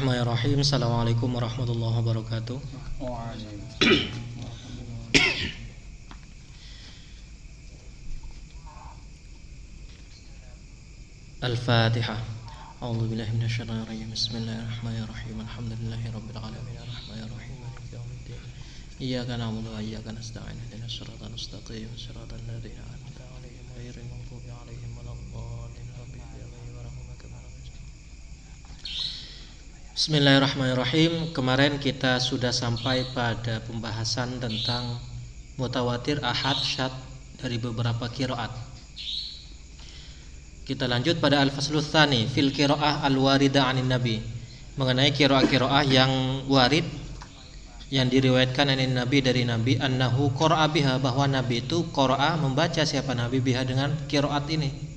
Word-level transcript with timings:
Bismillahirrahmanirrahim. 0.00 0.64
Assalamualaikum 0.64 1.28
warahmatullahi 1.28 1.92
wabarakatuh. 2.00 2.56
Al-Fatihah. 11.44 12.16
A'udzu 12.80 13.12
billahi 13.12 13.28
minasyaitonir 13.36 13.84
rajim. 13.84 14.08
Bismillahirrahmanirrahim. 14.08 15.36
Alhamdulillahi 15.36 16.06
rabbil 16.16 16.40
alamin. 16.48 16.76
Arrahmanirrahim. 16.80 17.60
Maliki 17.60 17.92
yaumiddin. 17.92 18.40
Iyyaka 19.04 19.36
na'budu 19.36 19.68
wa 19.68 19.84
iyyaka 19.84 20.16
nasta'in. 20.16 20.56
Ihdinas 20.64 20.96
siratal 20.96 21.28
mustaqim. 21.28 21.92
Siratal 22.00 22.40
ladzina 22.48 22.88
an'amta 22.88 23.20
'alaihim 23.36 23.68
ghairil 23.76 24.08
Bismillahirrahmanirrahim. 30.00 31.36
Kemarin 31.36 31.76
kita 31.76 32.16
sudah 32.24 32.56
sampai 32.56 33.04
pada 33.12 33.60
pembahasan 33.68 34.40
tentang 34.40 34.96
mutawatir 35.60 36.16
ahad 36.24 36.56
syad 36.56 36.88
dari 37.36 37.60
beberapa 37.60 38.08
kiroat. 38.08 38.48
Kita 40.64 40.88
lanjut 40.88 41.20
pada 41.20 41.44
al-faslul 41.44 41.84
tsani 41.84 42.24
fil 42.32 42.48
qiraah 42.48 43.04
al-warida 43.04 43.68
'anin 43.68 43.92
nabi. 43.92 44.24
Mengenai 44.80 45.12
qiraah-qiraah 45.12 45.84
yang 45.84 46.48
warid 46.48 46.88
yang 47.92 48.08
diriwayatkan 48.08 48.72
dari 48.72 48.88
nabi 48.88 49.20
dari 49.20 49.44
nabi 49.44 49.76
annahu 49.76 50.32
qara'a 50.32 50.64
biha 50.72 50.96
bahwa 50.96 51.28
nabi 51.28 51.60
itu 51.60 51.92
qara'a 51.92 52.40
membaca 52.40 52.88
siapa 52.88 53.12
nabi 53.12 53.44
biha 53.44 53.68
dengan 53.68 53.92
qiraat 54.08 54.48
ini. 54.48 54.89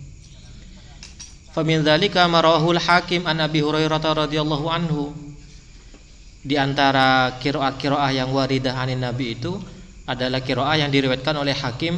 Famin 1.54 1.86
dzalika 1.86 2.26
marahul 2.26 2.82
hakim 2.82 3.30
an 3.30 3.38
Abi 3.38 3.62
Hurairah 3.62 4.02
radhiyallahu 4.02 4.66
anhu. 4.74 5.14
Di 6.42 6.58
antara 6.58 7.38
qiraat-qiraah 7.38 8.10
yang 8.10 8.34
waridah 8.34 8.74
'anin 8.74 9.06
nabi 9.06 9.38
itu 9.38 9.54
adalah 10.10 10.44
qiraah 10.44 10.76
yang 10.82 10.92
diriwayatkan 10.92 11.38
oleh 11.40 11.56
Hakim 11.56 11.96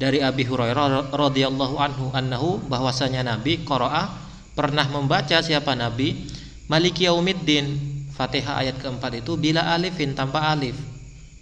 dari 0.00 0.24
Abi 0.24 0.48
Hurairah 0.48 1.12
radhiyallahu 1.12 1.76
anhu 1.76 2.08
annahu 2.16 2.50
bahwasanya 2.64 3.20
Nabi 3.20 3.60
qara'a 3.68 4.08
pernah 4.56 4.88
membaca 4.88 5.36
siapa 5.44 5.76
Nabi 5.76 6.16
Maliki 6.72 7.04
Yaumiddin 7.04 7.76
Fatihah 8.16 8.64
ayat 8.64 8.80
keempat 8.80 9.20
itu 9.20 9.36
bila 9.36 9.68
alifin 9.68 10.16
tanpa 10.16 10.48
alif. 10.48 10.78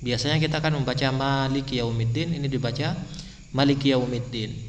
Biasanya 0.02 0.42
kita 0.42 0.58
akan 0.58 0.82
membaca 0.82 1.06
Maliki 1.14 1.78
Yaumiddin 1.78 2.34
ini 2.34 2.50
dibaca 2.50 2.98
Maliki 3.54 3.94
Yaumiddin. 3.94 4.67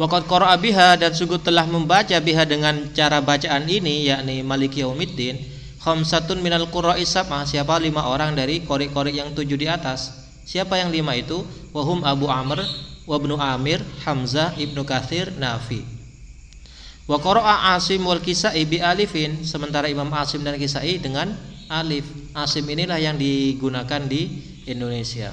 Waqad 0.00 0.24
qara'a 0.24 0.56
biha 0.56 0.96
dan 0.96 1.12
sungguh 1.12 1.44
telah 1.44 1.68
membaca 1.68 2.16
biha 2.16 2.48
dengan 2.48 2.88
cara 2.96 3.20
bacaan 3.20 3.68
ini 3.68 4.08
yakni 4.08 4.40
Maliki 4.40 4.80
Yaumiddin 4.80 5.36
khamsatun 5.84 6.40
minal 6.40 6.72
qurra'i 6.72 7.04
sab'ah 7.04 7.44
siapa 7.44 7.76
lima 7.76 8.08
orang 8.08 8.32
dari 8.32 8.64
qori-qori 8.64 9.20
yang 9.20 9.36
tujuh 9.36 9.60
di 9.60 9.68
atas 9.68 10.20
Siapa 10.50 10.82
yang 10.82 10.90
lima 10.90 11.14
itu? 11.14 11.46
Wahum 11.70 12.02
Abu 12.02 12.26
Amr, 12.26 12.58
Wabnu 13.06 13.38
Amir, 13.38 13.78
Hamzah, 14.02 14.58
Ibnu 14.58 14.82
Kathir, 14.82 15.30
Nafi. 15.38 15.86
Wa 17.06 17.22
qara'a 17.22 17.78
Asim 17.78 18.02
wal 18.02 18.18
Kisai 18.18 18.66
bi 18.66 18.82
alifin, 18.82 19.46
sementara 19.46 19.86
Imam 19.86 20.10
Asim 20.10 20.42
dan 20.42 20.58
Kisai 20.58 20.98
dengan 20.98 21.38
alif. 21.70 22.02
Asim 22.34 22.66
inilah 22.66 22.98
yang 22.98 23.14
digunakan 23.14 24.02
di 24.10 24.42
Indonesia. 24.66 25.30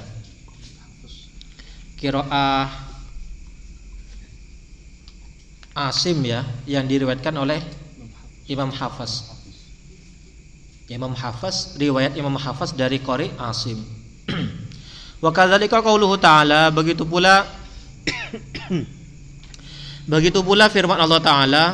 Qiraah 1.98 2.87
Asim 5.78 6.18
ya 6.26 6.42
yang 6.66 6.90
diriwayatkan 6.90 7.30
oleh 7.38 7.62
Imam 8.50 8.74
Hafaz. 8.74 9.30
Imam 10.90 11.14
Hafaz 11.14 11.78
riwayat 11.78 12.18
Imam 12.18 12.34
Hafaz 12.34 12.74
dari 12.74 12.98
Qori 12.98 13.30
Asim. 13.38 13.78
Wa 15.22 15.30
kadzalika 15.30 15.78
qauluhu 15.78 16.18
ta'ala 16.18 16.74
begitu 16.74 17.06
pula 17.06 17.46
begitu 20.12 20.40
pula 20.42 20.66
firman 20.72 20.98
Allah 20.98 21.20
taala 21.20 21.64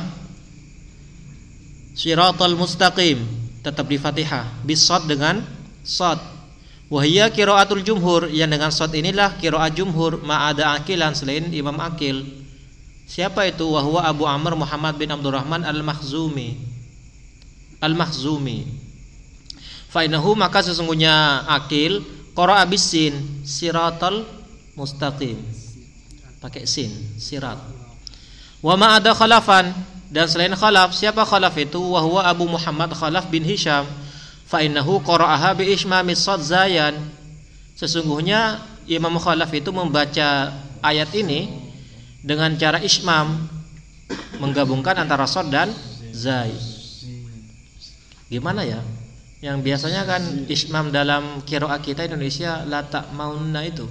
Siratal 1.94 2.58
mustaqim 2.58 3.22
tetap 3.62 3.86
di 3.86 3.96
Fatihah 3.96 4.50
bisad 4.66 5.06
dengan 5.06 5.46
sad 5.86 6.18
wahia 6.90 7.30
qiraatul 7.30 7.86
jumhur 7.86 8.26
yang 8.28 8.50
dengan 8.50 8.74
sad 8.74 8.90
inilah 8.90 9.38
qiraat 9.38 9.78
jumhur 9.78 10.18
ma 10.26 10.50
ada 10.50 10.74
akilan 10.74 11.14
selain 11.14 11.46
Imam 11.54 11.78
Akil 11.78 12.43
siapa 13.14 13.46
itu 13.46 13.62
wahwa 13.62 14.02
Abu 14.02 14.26
Amr 14.26 14.58
Muhammad 14.58 14.98
bin 14.98 15.14
Abdurrahman 15.14 15.62
Al-Makhzumi 15.62 16.58
Al-Makhzumi 17.78 18.66
fa 19.86 20.02
maka 20.10 20.58
sesungguhnya 20.66 21.46
Akil 21.46 22.02
Qara'a 22.34 22.66
bisin 22.66 23.46
siratal 23.46 24.26
mustaqim. 24.74 25.38
Pakai 26.42 26.66
sin, 26.66 26.90
sirat. 27.16 27.56
Wa 28.58 28.74
ma 28.74 28.98
ada 28.98 29.14
khalafan 29.14 29.70
dan 30.10 30.26
selain 30.26 30.52
khalaf 30.52 30.92
siapa 30.92 31.22
khalaf 31.22 31.54
itu 31.56 31.78
wahwa 31.78 32.26
Abu 32.26 32.44
Muhammad 32.50 32.92
Khalaf 32.92 33.30
bin 33.30 33.46
Hisham 33.46 33.86
fa 34.44 34.60
innahu 34.60 35.00
qara'aha 35.00 35.56
bi 35.56 35.72
ismamis 35.72 36.20
sad 36.20 36.42
zayan. 36.42 36.98
Sesungguhnya 37.78 38.60
Imam 38.90 39.14
Khalaf 39.16 39.50
itu 39.54 39.70
membaca 39.70 40.52
ayat 40.82 41.10
ini 41.16 41.48
dengan 42.24 42.56
cara 42.56 42.80
ismam 42.80 43.44
menggabungkan 44.40 44.96
antara 44.96 45.28
sod 45.28 45.52
dan 45.52 45.68
zai. 46.16 46.56
Gimana 48.32 48.64
ya? 48.64 48.80
yang 49.44 49.60
biasanya 49.60 50.08
kan 50.08 50.24
ismam 50.48 50.88
dalam 50.88 51.44
kiroa 51.44 51.76
kita 51.76 52.08
Indonesia 52.08 52.64
latak 52.64 53.12
mauna 53.12 53.60
itu. 53.60 53.84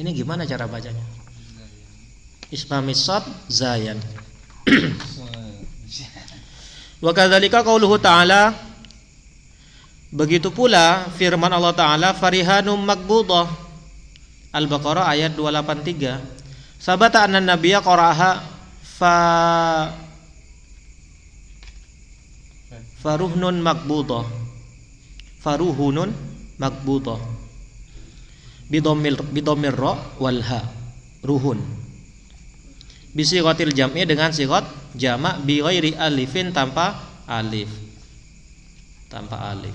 Ini 0.00 0.08
gimana 0.16 0.48
cara 0.48 0.64
bacanya? 0.64 1.04
Ismam 2.48 2.88
isad 2.88 3.20
zayan 3.52 4.00
wa 7.04 7.12
kadzalika 7.12 7.60
qauluhu 7.60 8.00
ta'ala. 8.00 8.56
Begitu 10.08 10.48
pula 10.48 11.12
firman 11.18 11.52
Allah 11.52 11.76
taala 11.76 12.08
farihanum 12.16 12.78
makbudah 12.78 13.52
Al-Baqarah 14.54 15.12
ayat 15.12 15.36
283 15.36 16.45
sabata 16.86 17.26
anna 17.26 17.42
nabiyya 17.42 17.82
qara'aha 17.82 18.46
fa 18.78 19.16
faruhnun 23.02 23.58
makbudah 23.58 24.22
faruhunun 25.42 26.14
makbudah 26.62 27.18
bidomil 28.70 29.18
bidomir 29.34 29.74
ra 29.74 29.98
wal 30.22 30.38
ha. 30.46 30.62
Ruhun. 31.26 31.58
Bisigotil 33.10 33.74
jam'i 33.74 34.06
dengan 34.06 34.30
sigot 34.30 34.62
jamak 34.94 35.42
bi 35.42 35.58
alifin 35.58 36.54
tanpa 36.54 36.94
alif. 37.26 37.66
Tanpa 39.10 39.50
alif. 39.50 39.74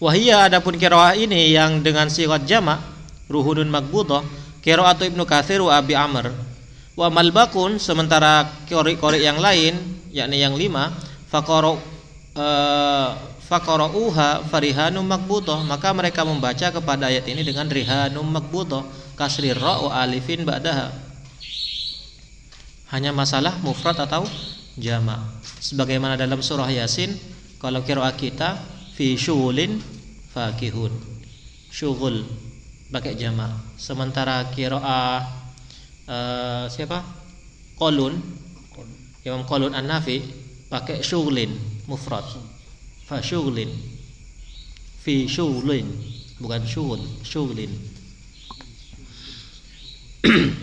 Wahia 0.00 0.48
adapun 0.48 0.80
qiraah 0.80 1.12
ini 1.20 1.52
yang 1.52 1.84
dengan 1.84 2.08
sigot 2.08 2.48
jamak 2.48 2.80
ruhunun 3.28 3.68
makbudah 3.68 4.24
qiraatu 4.62 5.04
Ibnu 5.10 5.26
Katsir 5.26 5.60
wa 5.60 5.74
Abi 5.76 5.98
Amr. 5.98 6.30
Wa 6.94 7.10
malbakun 7.10 7.82
sementara 7.82 8.46
kori-kori 8.68 9.24
yang 9.24 9.42
lain 9.42 9.74
yakni 10.12 10.44
yang 10.44 10.52
lima 10.54 10.92
faqara 11.28 11.72
uh, 12.36 13.08
faqarauha 13.48 14.44
farihanum 14.48 15.04
makbutoh 15.04 15.60
maka 15.64 15.92
mereka 15.92 16.24
membaca 16.24 16.68
kepada 16.68 17.08
ayat 17.08 17.24
ini 17.28 17.44
dengan 17.44 17.68
rihanum 17.68 18.24
makbutoh 18.24 18.84
kasri 19.16 19.52
alifin 19.52 20.44
ba'daha. 20.44 20.92
Hanya 22.92 23.12
masalah 23.12 23.56
mufrad 23.64 23.96
atau 23.96 24.28
jama 24.76 25.20
sebagaimana 25.64 26.16
dalam 26.16 26.44
surah 26.44 26.68
yasin 26.68 27.16
kalau 27.56 27.80
qiraat 27.80 28.20
kita 28.20 28.60
fi 28.92 29.16
syughulin 29.16 29.80
fakihun. 30.36 30.92
Syughul 31.72 32.51
pakai 32.92 33.16
jama 33.16 33.48
sementara 33.80 34.52
qiraah 34.52 35.24
uh, 36.06 36.64
siapa? 36.68 37.00
Qalun 37.80 38.14
Imam 39.24 39.46
Qalun 39.48 39.72
An-Nafi 39.72 40.20
pakai 40.68 41.00
syughlin 41.00 41.56
mufrad. 41.88 42.26
Fa 43.08 43.24
syughlin 43.24 43.70
fi 45.02 45.26
syughlin 45.26 45.88
bukan 46.38 46.62
syughul 46.62 47.02
syughlin 47.26 47.70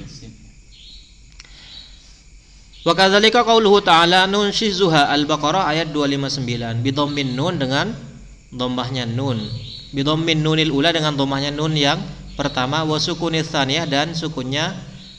Wa 2.87 2.95
kadzalika 2.95 3.43
qauluhu 3.43 3.83
ta'ala 3.83 4.23
nun 4.23 4.55
shizuha 4.55 5.11
Al-Baqarah 5.11 5.67
ayat 5.67 5.91
259 5.91 6.79
bidhammin 6.79 7.35
nun 7.35 7.59
dengan 7.59 7.91
dhammahnya 8.55 9.03
nun. 9.03 9.35
Bidhammin 9.91 10.39
nunil 10.39 10.71
ula 10.71 10.95
dengan 10.95 11.19
dhammahnya 11.19 11.51
nun 11.51 11.75
yang 11.75 11.99
pertama 12.39 12.88
wa 12.88 12.95
dan 13.83 14.15
sukunnya 14.15 14.71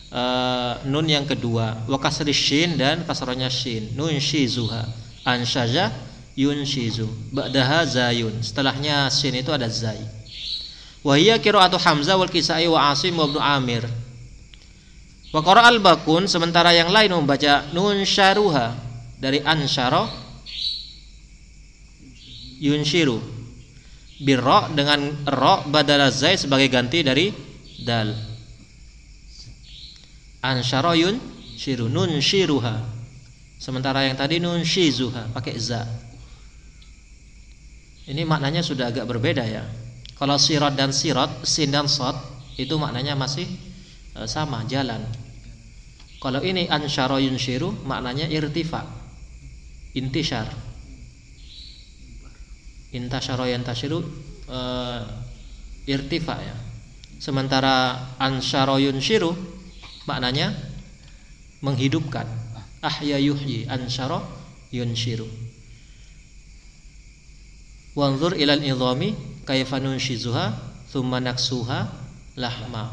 uh, 0.08 0.80
nun 0.88 1.04
yang 1.04 1.28
kedua. 1.28 1.84
Wa 1.84 2.00
kasri 2.00 2.32
shin 2.32 2.80
dan 2.80 3.04
kasronya 3.04 3.52
shin. 3.52 3.92
Nun 3.92 4.16
shizuha. 4.16 4.88
Anshaja 5.28 5.92
yunshizu 6.32 7.04
ba'daha 7.28 7.84
zayun. 7.84 8.40
Setelahnya 8.40 9.12
shin 9.12 9.36
itu 9.36 9.52
ada 9.52 9.68
zai. 9.68 10.00
Wa 11.04 11.20
hiya 11.20 11.36
qiraatu 11.36 11.76
hamzah 11.76 12.16
wal 12.16 12.32
kisai 12.32 12.64
wa 12.64 12.88
asim 12.88 13.12
wa 13.12 13.28
ibnu 13.28 13.36
amir. 13.36 13.84
Wa 15.30 15.44
al 15.44 15.78
bakun 15.78 16.24
sementara 16.24 16.72
yang 16.72 16.88
lain 16.88 17.12
membaca 17.12 17.68
nun 17.76 18.00
syaruha. 18.00 18.88
Dari 19.20 19.44
ansyara 19.44 20.08
yunshiru 22.56 23.20
birra 24.20 24.68
dengan 24.68 25.24
ra 25.24 25.64
badala 25.64 26.12
zai 26.12 26.36
sebagai 26.36 26.68
ganti 26.68 27.00
dari 27.00 27.32
dal. 27.80 28.12
Ansharoyun 30.44 31.16
shiru 31.56 31.88
nun 31.88 32.20
shiruha. 32.20 33.00
Sementara 33.60 34.04
yang 34.04 34.16
tadi 34.16 34.40
nun 34.40 34.64
shizuha 34.64 35.32
pakai 35.32 35.56
za. 35.56 35.84
Ini 38.08 38.24
maknanya 38.24 38.64
sudah 38.64 38.88
agak 38.88 39.08
berbeda 39.08 39.44
ya. 39.44 39.64
Kalau 40.16 40.36
sirat 40.36 40.76
dan 40.76 40.92
sirat 40.92 41.44
sin 41.48 41.72
dan 41.72 41.88
sot 41.88 42.16
itu 42.60 42.76
maknanya 42.76 43.16
masih 43.16 43.48
e, 44.16 44.28
sama 44.28 44.64
jalan. 44.68 45.00
Kalau 46.20 46.44
ini 46.44 46.68
ansharoyun 46.68 47.40
shiru 47.40 47.72
maknanya 47.88 48.28
irtifa 48.28 48.84
intishar 49.96 50.69
intasyara 52.90 53.46
yantashiru 53.50 54.02
uh, 54.50 55.02
irtifa 55.86 56.36
ya. 56.42 56.56
Sementara 57.20 58.16
ansyara 58.16 58.80
yunshiru 58.80 59.36
maknanya 60.08 60.56
menghidupkan. 61.60 62.26
Ahya 62.80 63.20
yuhyi 63.20 63.68
ansyara 63.68 64.24
yunshiru. 64.72 65.28
Wanzur 67.92 68.32
ilal 68.38 68.64
idhami 68.64 69.12
kaifa 69.44 69.76
nunshizuha 69.82 70.56
thumma 70.88 71.20
naksuha 71.20 71.92
lahma. 72.40 72.88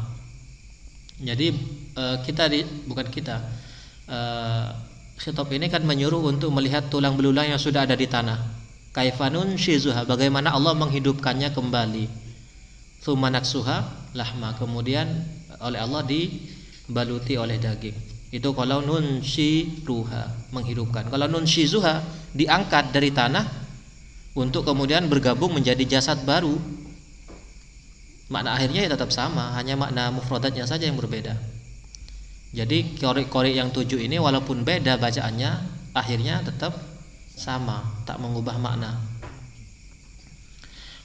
Jadi 1.18 1.50
uh, 1.96 2.20
kita 2.22 2.46
di, 2.52 2.62
bukan 2.86 3.08
kita 3.08 3.42
uh, 4.06 4.70
khitab 5.18 5.50
ini 5.50 5.66
kan 5.66 5.82
menyuruh 5.82 6.30
untuk 6.30 6.54
melihat 6.54 6.86
tulang 6.92 7.18
belulang 7.18 7.50
yang 7.50 7.58
sudah 7.58 7.82
ada 7.82 7.98
di 7.98 8.06
tanah 8.06 8.57
kaifanun 8.92 9.56
shizuha 9.58 10.04
bagaimana 10.08 10.54
Allah 10.54 10.74
menghidupkannya 10.76 11.52
kembali? 11.52 12.06
Suha 12.98 13.78
lahma. 14.12 14.52
Kemudian 14.58 15.06
oleh 15.62 15.80
Allah 15.80 16.02
dibaluti 16.04 17.40
oleh 17.40 17.56
daging. 17.56 17.96
Itu 18.28 18.52
kalau 18.52 18.84
nun 18.84 19.24
ruha 19.88 20.22
menghidupkan. 20.52 21.08
Kalau 21.08 21.26
nun 21.30 21.48
shizuha 21.48 22.04
diangkat 22.36 22.92
dari 22.92 23.08
tanah 23.08 23.48
untuk 24.36 24.68
kemudian 24.68 25.08
bergabung 25.08 25.56
menjadi 25.56 25.98
jasad 25.98 26.20
baru. 26.28 26.52
Makna 28.28 28.60
akhirnya 28.60 28.84
ya 28.84 28.92
tetap 28.92 29.08
sama 29.08 29.56
hanya 29.56 29.80
makna 29.80 30.12
mufradatnya 30.12 30.68
saja 30.68 30.84
yang 30.84 31.00
berbeda. 31.00 31.32
Jadi 32.52 33.00
korek-korek 33.00 33.56
yang 33.56 33.72
tujuh 33.72 34.00
ini 34.00 34.20
walaupun 34.20 34.64
beda 34.64 35.00
bacaannya 35.00 35.50
akhirnya 35.96 36.44
tetap 36.44 36.76
sama, 37.38 37.86
tak 38.02 38.18
mengubah 38.18 38.58
makna. 38.58 38.98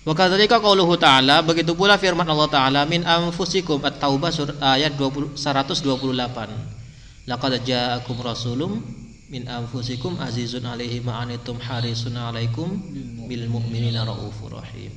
Wa 0.03 0.12
kadzalika 0.12 0.59
qauluhu 0.59 1.00
ta'ala 1.00 1.39
begitu 1.47 1.71
pula 1.80 1.95
firman 1.95 2.27
Allah 2.27 2.50
taala 2.51 2.81
min 2.83 3.07
anfusikum 3.07 3.80
at-taubah 3.80 4.35
ayat 4.75 5.00
20, 5.00 5.39
128. 5.39 7.24
Laqad 7.24 7.53
ja'akum 7.63 8.19
rasulum 8.19 8.83
min 9.31 9.47
anfusikum 9.47 10.19
azizun 10.19 10.68
alaihi 10.68 11.00
ma'anitum 11.00 11.56
harisun 11.56 12.19
alaikum 12.19 12.83
bil 13.31 13.47
mu'minina 13.47 14.03
raufur 14.03 14.59
rahim. 14.59 14.91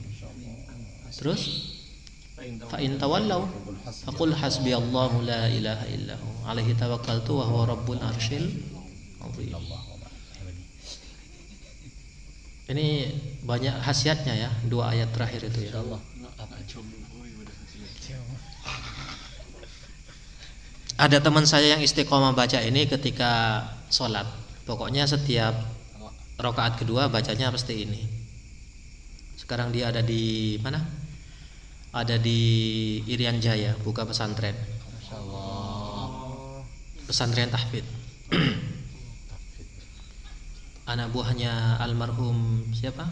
Terus 1.15 1.71
fa 2.67 2.83
in 2.83 2.99
tawallaw 2.99 3.47
faqul 4.11 4.35
hasbiyallahu 4.35 5.23
la 5.23 5.47
ilaha 5.55 5.87
illahu 5.87 6.29
alaihi 6.51 6.75
tawakkaltu 6.75 7.31
wa 7.31 7.47
huwa 7.47 7.71
rabbul 7.79 8.03
arsyil 8.03 8.59
azim. 9.23 9.86
Ini 12.67 13.15
banyak 13.47 13.79
khasiatnya 13.79 14.35
ya 14.35 14.51
dua 14.67 14.91
ayat 14.91 15.15
terakhir 15.15 15.47
itu 15.47 15.71
ya. 15.71 15.79
Allah. 15.79 16.03
Ada 20.97 21.21
teman 21.21 21.45
saya 21.45 21.77
yang 21.77 21.83
istiqomah 21.85 22.33
baca 22.35 22.59
ini 22.59 22.89
ketika 22.91 23.63
sholat. 23.93 24.27
Pokoknya 24.67 25.07
setiap 25.07 25.55
rokaat 26.43 26.81
kedua 26.81 27.07
bacanya 27.07 27.55
pasti 27.55 27.87
ini. 27.87 28.03
Sekarang 29.39 29.71
dia 29.71 29.95
ada 29.95 30.03
di 30.03 30.57
mana? 30.59 30.83
Ada 31.95 32.19
di 32.19 32.41
Irian 33.07 33.39
Jaya, 33.39 33.79
buka 33.79 34.03
pesantren. 34.03 34.57
Pesantren 37.07 37.53
tahfidz. 37.55 37.87
anak 40.87 41.11
buahnya 41.11 41.83
almarhum 41.83 42.63
siapa? 42.71 43.11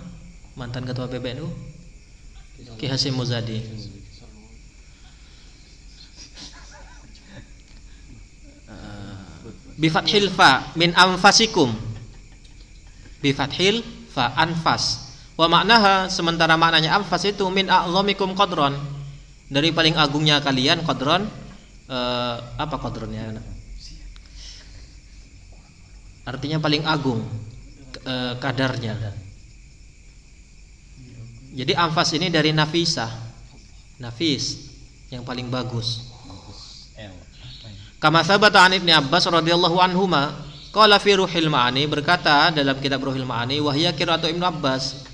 Mantan 0.54 0.86
ketua 0.86 1.10
PBNU 1.10 1.50
Ki 2.78 2.86
Hasim 2.86 3.18
Muzadi. 3.18 3.58
Uh, 8.70 9.50
bifathil 9.74 10.30
fa 10.30 10.70
min 10.78 10.94
anfasikum. 10.94 11.74
Bifathil 13.18 13.82
fa 14.14 14.38
anfas. 14.38 15.10
Wa 15.34 15.50
maknaha 15.50 16.06
sementara 16.06 16.54
maknanya 16.54 16.94
anfas 16.94 17.26
itu 17.26 17.42
min 17.50 17.66
a'zamikum 17.66 18.38
qadron. 18.38 18.78
Dari 19.50 19.74
paling 19.74 19.98
agungnya 19.98 20.38
kalian 20.38 20.86
qadron 20.86 21.26
uh, 21.90 22.36
apa 22.54 22.76
qadronnya 22.78 23.42
artinya 26.24 26.56
paling 26.56 26.88
agung 26.88 27.20
e, 28.04 28.14
kadarnya. 28.38 28.94
Jadi 31.54 31.72
anfas 31.72 32.12
ini 32.12 32.28
dari 32.28 32.52
nafisah. 32.52 33.10
Nafis 33.98 34.70
yang 35.08 35.24
paling 35.24 35.48
bagus. 35.48 36.14
Kama 38.04 38.20
sabata 38.20 38.60
an 38.60 38.76
Ibnu 38.76 38.92
Abbas 38.92 39.24
radhiyallahu 39.24 39.80
anhuma 39.80 40.44
qala 40.76 41.00
fi 41.00 41.16
Ruhil 41.16 41.48
Ma'ani 41.48 41.88
berkata 41.88 42.52
dalam 42.52 42.76
kitab 42.76 43.00
Ruhil 43.00 43.24
Ma'ani 43.24 43.64
wahya 43.64 43.96
qiraatu 43.96 44.28
Ibnu 44.28 44.44
Abbas. 44.44 45.08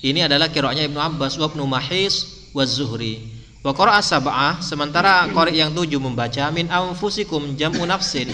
Ini 0.00 0.24
adalah 0.24 0.48
qiraatnya 0.48 0.88
Ibnu 0.88 0.96
Abbas 0.96 1.36
wa 1.36 1.52
Ibnu 1.52 1.68
Mahis 1.68 2.48
wa 2.56 2.64
Zuhri. 2.64 3.20
Wa 3.60 3.76
qara'a 3.76 4.00
sab'ah 4.00 4.64
sementara 4.64 5.28
qari 5.36 5.60
yang 5.60 5.68
tujuh 5.76 6.00
membaca 6.00 6.48
min 6.48 6.72
anfusikum 6.72 7.60
jam'u 7.60 7.84
nafsin. 7.84 8.32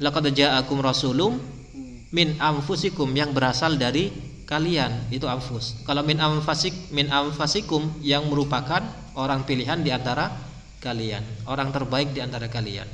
Laqad 0.00 0.24
ja'akum 0.32 0.80
rasulum 0.80 1.36
min 2.14 2.38
anfusikum 2.38 3.10
yang 3.10 3.34
berasal 3.34 3.74
dari 3.74 4.14
kalian 4.46 5.10
itu 5.10 5.26
anfus. 5.26 5.82
Kalau 5.82 6.06
min 6.06 6.22
anfasik 6.22 6.94
min 6.94 7.10
anfasikum 7.10 7.98
yang 7.98 8.30
merupakan 8.30 8.86
orang 9.18 9.42
pilihan 9.42 9.82
di 9.82 9.90
antara 9.90 10.30
kalian, 10.78 11.26
orang 11.50 11.74
terbaik 11.74 12.14
di 12.14 12.22
antara 12.22 12.46
kalian. 12.46 12.86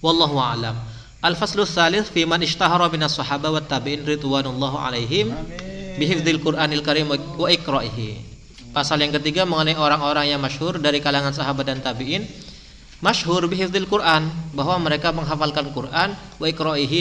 Wallahu 0.00 0.40
a'lam. 0.40 0.76
Al-faslu 1.20 1.68
tsalits 1.68 2.08
fi 2.08 2.24
man 2.24 2.40
ishtahara 2.40 2.88
min 2.88 3.04
as-sahaba 3.04 3.52
wat 3.52 3.68
tabi'in 3.68 4.08
ridwanullahu 4.08 4.76
alaihim 4.80 5.36
bihifdzil 6.00 6.40
Qur'anil 6.40 6.80
Karim 6.80 7.12
wa 7.12 7.48
iqra'ihi. 7.50 8.36
Pasal 8.72 9.00
yang 9.04 9.12
ketiga 9.16 9.48
mengenai 9.48 9.76
orang-orang 9.76 10.32
yang 10.32 10.40
masyhur 10.40 10.76
dari 10.76 11.00
kalangan 11.00 11.32
sahabat 11.32 11.64
dan 11.68 11.80
tabi'in 11.80 12.28
masyhur 13.04 13.44
bihifdzil 13.48 13.88
Quran 13.88 14.28
bahwa 14.56 14.80
mereka 14.80 15.12
menghafalkan 15.12 15.72
Quran 15.72 16.16
wa 16.16 16.46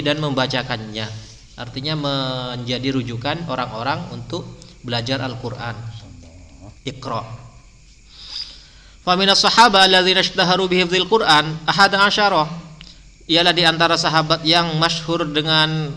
dan 0.04 0.18
membacakannya. 0.20 1.08
Artinya 1.56 1.96
menjadi 1.96 3.00
rujukan 3.00 3.48
orang-orang 3.48 4.12
untuk 4.12 4.44
belajar 4.84 5.24
Al-Qur'an. 5.24 5.76
Iqra. 6.84 7.24
Fa 9.06 9.14
minas 9.16 9.40
sahaba 9.40 9.86
alladzina 9.86 10.20
ishtaharu 10.20 10.68
bihifdzil 10.68 11.08
Quran 11.08 11.56
ahad 11.64 11.94
asyara. 11.96 12.50
Ialah 13.26 13.54
di 13.58 13.66
antara 13.66 13.98
sahabat 13.98 14.46
yang 14.46 14.78
masyhur 14.78 15.26
dengan 15.26 15.90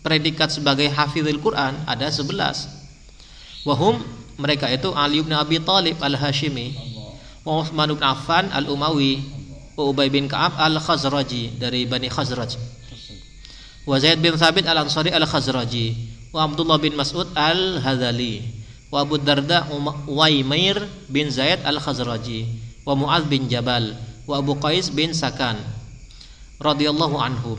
predikat 0.00 0.48
sebagai 0.48 0.88
hafizil 0.88 1.40
Quran 1.40 1.76
ada 1.84 2.08
11. 2.08 3.68
Wahum 3.68 4.00
mereka 4.40 4.72
itu 4.72 4.88
Ali 4.96 5.20
bin 5.20 5.36
Abi 5.36 5.60
Thalib 5.60 6.00
Al-Hashimi, 6.00 6.72
wa 7.44 7.60
Utsman 7.60 7.92
bin 7.92 8.00
Affan 8.00 8.48
Al-Umawi, 8.48 9.20
Ubay 9.88 10.12
bin 10.12 10.28
Ka'ab 10.28 10.60
al-Khazraji 10.60 11.56
dari 11.56 11.88
Bani 11.88 12.12
Khazraj 12.12 12.60
wa 13.88 13.96
Zaid 13.96 14.20
bin 14.20 14.36
Thabit 14.36 14.68
al-Ansari 14.68 15.08
al-Khazraji 15.14 15.86
wa 16.36 16.44
Abdullah 16.44 16.76
bin 16.76 16.94
Mas'ud 16.98 17.30
al-Hadzali 17.32 18.44
wa 18.92 19.06
Abu 19.06 19.16
Darda 19.16 19.64
Waimair 20.10 20.84
bin 21.08 21.32
Zaid 21.32 21.64
al-Khazraji 21.64 22.46
wa 22.84 22.92
Mu'adz 22.98 23.30
bin 23.30 23.48
Jabal 23.48 23.96
wa 24.28 24.34
Abu 24.38 24.58
Qais 24.60 24.92
bin 24.92 25.16
Sakan 25.16 25.58
radhiyallahu 26.60 27.16
anhum. 27.16 27.58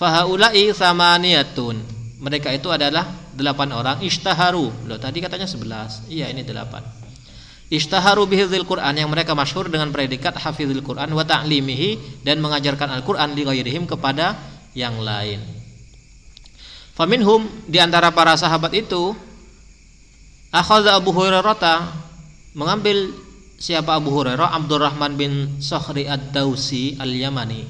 Fahaulai 0.00 0.72
samaniyatun. 0.72 1.76
Mereka 2.18 2.50
itu 2.50 2.66
adalah 2.72 3.30
delapan 3.36 3.70
orang 3.70 3.96
ishtaharu. 4.02 4.90
Loh 4.90 4.98
tadi 4.98 5.22
katanya 5.22 5.46
sebelas. 5.46 6.02
Iya 6.10 6.32
ini 6.32 6.42
delapan. 6.42 6.82
Ishtaharu 7.68 8.24
bihizil 8.24 8.64
Quran 8.64 8.96
yang 8.96 9.12
mereka 9.12 9.36
masyhur 9.36 9.68
dengan 9.68 9.92
predikat 9.92 10.32
hafizil 10.40 10.80
Quran 10.80 11.12
wa 11.12 11.20
ta'limihi 11.20 12.24
dan 12.24 12.40
mengajarkan 12.40 12.88
Al-Quran 12.96 13.36
di 13.36 13.44
ghairihim 13.44 13.84
kepada 13.84 14.40
yang 14.72 14.96
lain. 15.04 15.44
Faminhum 16.96 17.44
di 17.68 17.76
antara 17.76 18.08
para 18.08 18.32
sahabat 18.40 18.72
itu 18.72 19.12
akhadha 20.48 20.96
Abu 20.96 21.12
Hurairah 21.12 21.92
mengambil 22.56 23.12
siapa 23.60 23.94
Abu 24.00 24.16
Hurairah 24.16 24.48
Abdurrahman 24.56 25.20
bin 25.20 25.32
Sohri 25.60 26.08
ad-Dausi 26.08 26.96
al-Yamani 26.96 27.68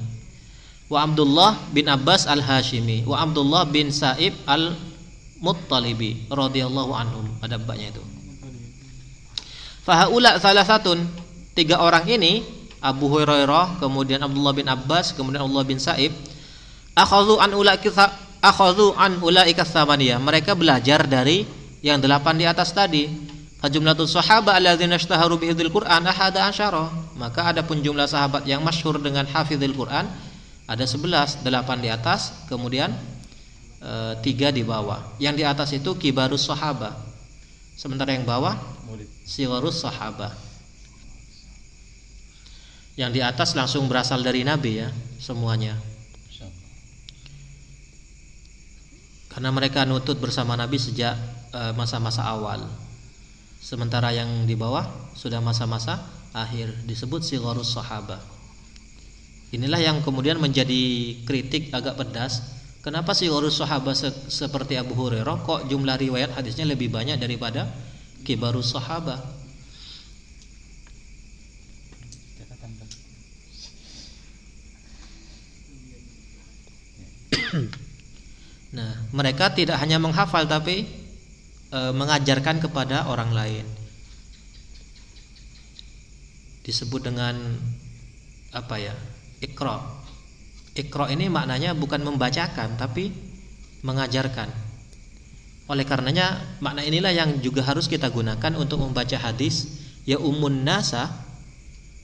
wa 0.89 1.05
Abdullah 1.05 1.59
bin 1.75 1.85
Abbas 1.91 2.25
al-Hashimi 2.25 3.05
wa 3.05 3.21
Abdullah 3.21 3.69
bin 3.69 3.93
Sa'ib 3.93 4.33
al-Muttalibi 4.47 6.31
radhiyallahu 6.31 6.91
anhum 6.95 7.25
ada 7.45 7.61
itu 7.77 8.08
Fahaula 9.89 10.37
salah 10.37 10.61
satu 10.61 10.93
tiga 11.57 11.81
orang 11.81 12.05
ini 12.05 12.45
Abu 12.77 13.09
Hurairah, 13.09 13.81
kemudian 13.81 14.21
Abdullah 14.21 14.53
bin 14.53 14.69
Abbas, 14.69 15.17
kemudian 15.17 15.41
Abdullah 15.41 15.65
bin 15.65 15.81
Sa'ib 15.81 16.13
akhadhu 16.93 17.41
an 17.41 17.57
ulaika 17.57 17.89
akhadhu 18.37 18.93
an 18.93 19.17
ulaika. 19.17 19.65
Mereka 19.97 20.53
belajar 20.53 21.09
dari 21.09 21.41
yang 21.81 21.97
delapan 21.97 22.37
di 22.37 22.45
atas 22.45 22.69
tadi. 22.69 23.09
Fajumlatul 23.57 24.05
sahaba 24.05 24.53
alladzina 24.53 24.93
ishtaharu 24.93 25.41
bihidil 25.41 25.73
Qur'an 25.73 26.05
ahada 26.05 26.45
asyara. 26.45 26.93
Maka 27.17 27.49
ada 27.49 27.65
pun 27.65 27.81
jumlah 27.81 28.05
sahabat 28.05 28.45
yang 28.45 28.61
masyhur 28.61 29.01
dengan 29.01 29.25
hafizil 29.25 29.73
Qur'an 29.73 30.05
ada 30.69 30.85
sebelas, 30.85 31.41
delapan 31.41 31.81
di 31.81 31.89
atas, 31.89 32.45
kemudian 32.45 32.93
e, 33.81 34.21
tiga 34.21 34.53
di 34.53 34.61
bawah. 34.61 35.17
Yang 35.17 35.33
di 35.33 35.43
atas 35.49 35.69
itu 35.73 35.97
kibarus 35.97 36.45
sahaba. 36.45 36.93
Sementara 37.73 38.13
yang 38.13 38.29
bawah 38.29 38.78
siwarus 39.25 39.81
sahabah. 39.81 40.33
Yang 42.99 43.11
di 43.15 43.21
atas 43.23 43.55
langsung 43.55 43.87
berasal 43.87 44.19
dari 44.19 44.43
Nabi 44.43 44.83
ya 44.83 44.89
semuanya. 45.21 45.77
Karena 49.29 49.55
mereka 49.55 49.87
nutut 49.87 50.19
bersama 50.19 50.59
Nabi 50.59 50.75
sejak 50.81 51.15
eh, 51.53 51.73
masa-masa 51.77 52.27
awal. 52.27 52.65
Sementara 53.59 54.11
yang 54.11 54.43
di 54.49 54.57
bawah 54.57 54.83
sudah 55.15 55.39
masa-masa 55.39 56.01
akhir 56.33 56.73
disebut 56.89 57.21
siwarus 57.23 57.71
sahabah. 57.77 58.19
Inilah 59.49 59.81
yang 59.81 59.97
kemudian 60.05 60.37
menjadi 60.37 60.81
kritik 61.25 61.73
agak 61.73 61.97
pedas. 61.97 62.57
Kenapa 62.85 63.17
siwarus 63.17 63.57
sahabah 63.57 63.97
se 63.97 64.13
seperti 64.29 64.77
Abu 64.77 64.93
Hurairah? 64.93 65.41
Kok 65.41 65.65
jumlah 65.67 65.97
riwayat 65.97 66.37
hadisnya 66.37 66.69
lebih 66.69 66.93
banyak 66.93 67.17
daripada 67.17 67.65
kibarus 68.23 68.75
sahabat 68.75 69.39
Nah, 78.69 78.93
mereka 79.09 79.49
tidak 79.49 79.81
hanya 79.81 79.97
menghafal 79.97 80.45
tapi 80.45 80.85
e, 81.73 81.79
mengajarkan 81.89 82.61
kepada 82.61 83.09
orang 83.09 83.33
lain. 83.33 83.65
Disebut 86.61 87.01
dengan 87.01 87.33
apa 88.53 88.75
ya? 88.77 88.93
Iqra. 89.41 89.81
Iqra 90.77 91.09
ini 91.09 91.33
maknanya 91.33 91.73
bukan 91.73 92.05
membacakan 92.05 92.77
tapi 92.77 93.09
mengajarkan. 93.81 94.68
Oleh 95.69 95.85
karenanya 95.85 96.57
makna 96.65 96.81
inilah 96.81 97.13
yang 97.13 97.37
juga 97.45 97.61
harus 97.61 97.85
kita 97.85 98.09
gunakan 98.09 98.57
untuk 98.57 98.81
membaca 98.81 99.13
hadis 99.21 99.69
ya 100.01 100.17
umun 100.17 100.65
nasa 100.65 101.13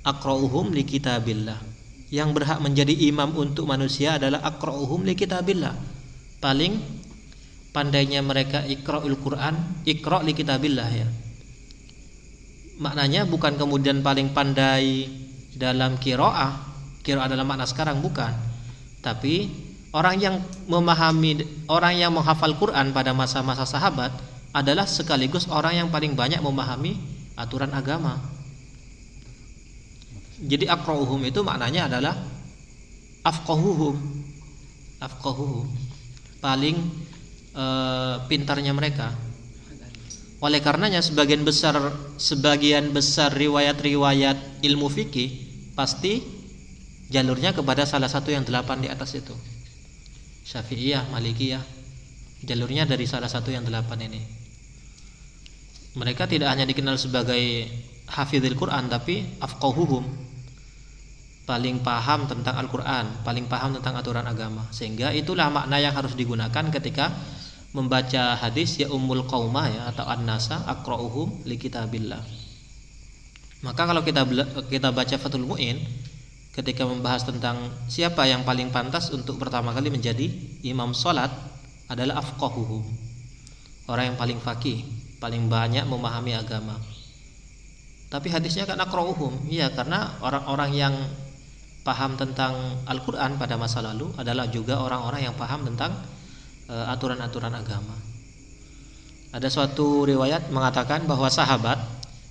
aqra'uhum 0.05 0.69
li 0.69 0.85
kitabillah. 0.85 1.57
Yang 2.13 2.29
berhak 2.37 2.61
menjadi 2.61 2.93
imam 3.09 3.33
untuk 3.33 3.65
manusia 3.65 4.21
adalah 4.21 4.45
aqra'uhum 4.45 5.01
li 5.01 5.17
kitabillah. 5.17 5.73
Paling 6.37 6.77
pandainya 7.73 8.21
mereka 8.21 8.61
iqra'ul 8.61 9.17
Quran, 9.17 9.81
iqra' 9.81 10.21
li 10.21 10.37
kitabillah 10.37 10.89
ya. 10.93 11.07
Maknanya 12.85 13.25
bukan 13.25 13.57
kemudian 13.57 14.05
paling 14.05 14.29
pandai 14.29 15.09
dalam 15.57 15.97
qiraah, 15.97 16.53
qiraah 17.01 17.25
dalam 17.25 17.49
makna 17.49 17.65
sekarang 17.65 17.97
bukan. 18.05 18.31
Tapi 19.01 19.64
Orang 19.95 20.19
yang 20.19 20.43
memahami 20.67 21.47
orang 21.71 21.95
yang 21.95 22.11
menghafal 22.11 22.51
Quran 22.59 22.91
pada 22.91 23.15
masa-masa 23.15 23.63
sahabat 23.63 24.11
adalah 24.51 24.83
sekaligus 24.83 25.47
orang 25.47 25.79
yang 25.79 25.87
paling 25.87 26.19
banyak 26.19 26.43
memahami 26.43 26.99
aturan 27.39 27.71
agama. 27.71 28.19
Jadi 30.35 30.67
aqra'uhum 30.67 31.23
itu 31.23 31.39
maknanya 31.47 31.87
adalah 31.87 32.11
afqahuhum. 33.23 33.95
Afqahuhum. 34.99 35.71
Paling 36.43 36.75
e, 37.55 37.65
pintarnya 38.27 38.75
mereka. 38.75 39.15
Oleh 40.43 40.59
karenanya 40.59 40.99
sebagian 40.99 41.47
besar 41.47 41.79
sebagian 42.19 42.91
besar 42.91 43.31
riwayat-riwayat 43.31 44.59
ilmu 44.59 44.91
fikih 44.91 45.31
pasti 45.71 46.19
jalurnya 47.07 47.55
kepada 47.55 47.87
salah 47.87 48.11
satu 48.11 48.35
yang 48.35 48.43
delapan 48.43 48.83
di 48.83 48.91
atas 48.91 49.15
itu. 49.15 49.54
Syafi'iyah, 50.45 51.09
Malikiyah. 51.09 51.63
Jalurnya 52.45 52.85
dari 52.85 53.09
salah 53.09 53.25
satu 53.25 53.49
yang 53.49 53.65
delapan 53.65 54.05
ini. 54.05 54.21
Mereka 55.97 56.29
tidak 56.29 56.53
hanya 56.53 56.69
dikenal 56.69 57.01
sebagai 57.01 57.65
hafizil 58.05 58.53
Quran 58.53 58.85
tapi 58.85 59.25
afqahuhum. 59.41 60.05
Paling 61.45 61.81
paham 61.85 62.25
tentang 62.25 62.57
Al-Quran 62.57 63.21
paling 63.21 63.45
paham 63.49 63.73
tentang 63.81 63.97
aturan 63.97 64.25
agama. 64.29 64.69
Sehingga 64.69 65.09
itulah 65.17 65.49
makna 65.49 65.81
yang 65.81 65.97
harus 65.97 66.13
digunakan 66.13 66.69
ketika 66.69 67.09
membaca 67.73 68.37
hadis 68.37 68.77
ya 68.77 68.93
ummul 68.93 69.25
qaumah 69.25 69.65
ya 69.69 69.81
atau 69.89 70.05
an-nasa 70.05 70.61
aqra'uhum 70.69 71.45
li 71.49 71.57
kitabillah. 71.57 72.21
Maka 73.65 73.81
kalau 73.89 74.05
kita 74.05 74.21
kita 74.69 74.93
baca 74.93 75.15
Fathul 75.17 75.49
Muin 75.49 75.81
ketika 76.55 76.87
membahas 76.87 77.27
tentang 77.27 77.69
siapa 77.91 78.23
yang 78.23 78.47
paling 78.47 78.71
pantas 78.71 79.11
untuk 79.11 79.35
pertama 79.35 79.75
kali 79.75 79.91
menjadi 79.91 80.31
imam 80.63 80.95
solat 80.95 81.29
adalah 81.91 82.23
afqahuhum 82.23 82.87
orang 83.91 84.15
yang 84.15 84.17
paling 84.17 84.39
fakih 84.39 84.81
paling 85.19 85.47
banyak 85.49 85.83
memahami 85.87 86.37
agama. 86.37 86.77
Tapi 88.05 88.29
hadisnya 88.29 88.69
kan 88.69 88.77
akrauhum 88.79 89.49
iya 89.49 89.73
karena 89.73 90.21
orang-orang 90.21 90.71
yang 90.77 90.95
paham 91.81 92.17
tentang 92.17 92.53
Al-Quran 92.85 93.37
pada 93.37 93.57
masa 93.57 93.81
lalu 93.81 94.13
adalah 94.17 94.45
juga 94.49 94.81
orang-orang 94.81 95.25
yang 95.25 95.35
paham 95.35 95.65
tentang 95.65 95.97
eh, 96.69 96.85
aturan-aturan 96.93 97.53
uh, 97.53 97.61
agama. 97.61 97.95
Ada 99.35 99.51
suatu 99.51 100.07
riwayat 100.07 100.47
mengatakan 100.53 101.03
bahwa 101.09 101.27
sahabat 101.27 101.81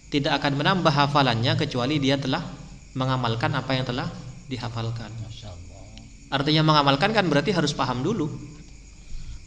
tidak 0.08 0.40
akan 0.40 0.56
menambah 0.56 0.94
hafalannya 0.94 1.52
kecuali 1.58 2.00
dia 2.00 2.16
telah 2.16 2.40
mengamalkan 2.94 3.50
apa 3.54 3.74
yang 3.74 3.84
telah 3.86 4.08
dihafalkan. 4.46 5.10
Artinya 6.30 6.62
mengamalkan 6.66 7.14
kan 7.14 7.26
berarti 7.26 7.54
harus 7.54 7.70
paham 7.74 8.02
dulu. 8.02 8.26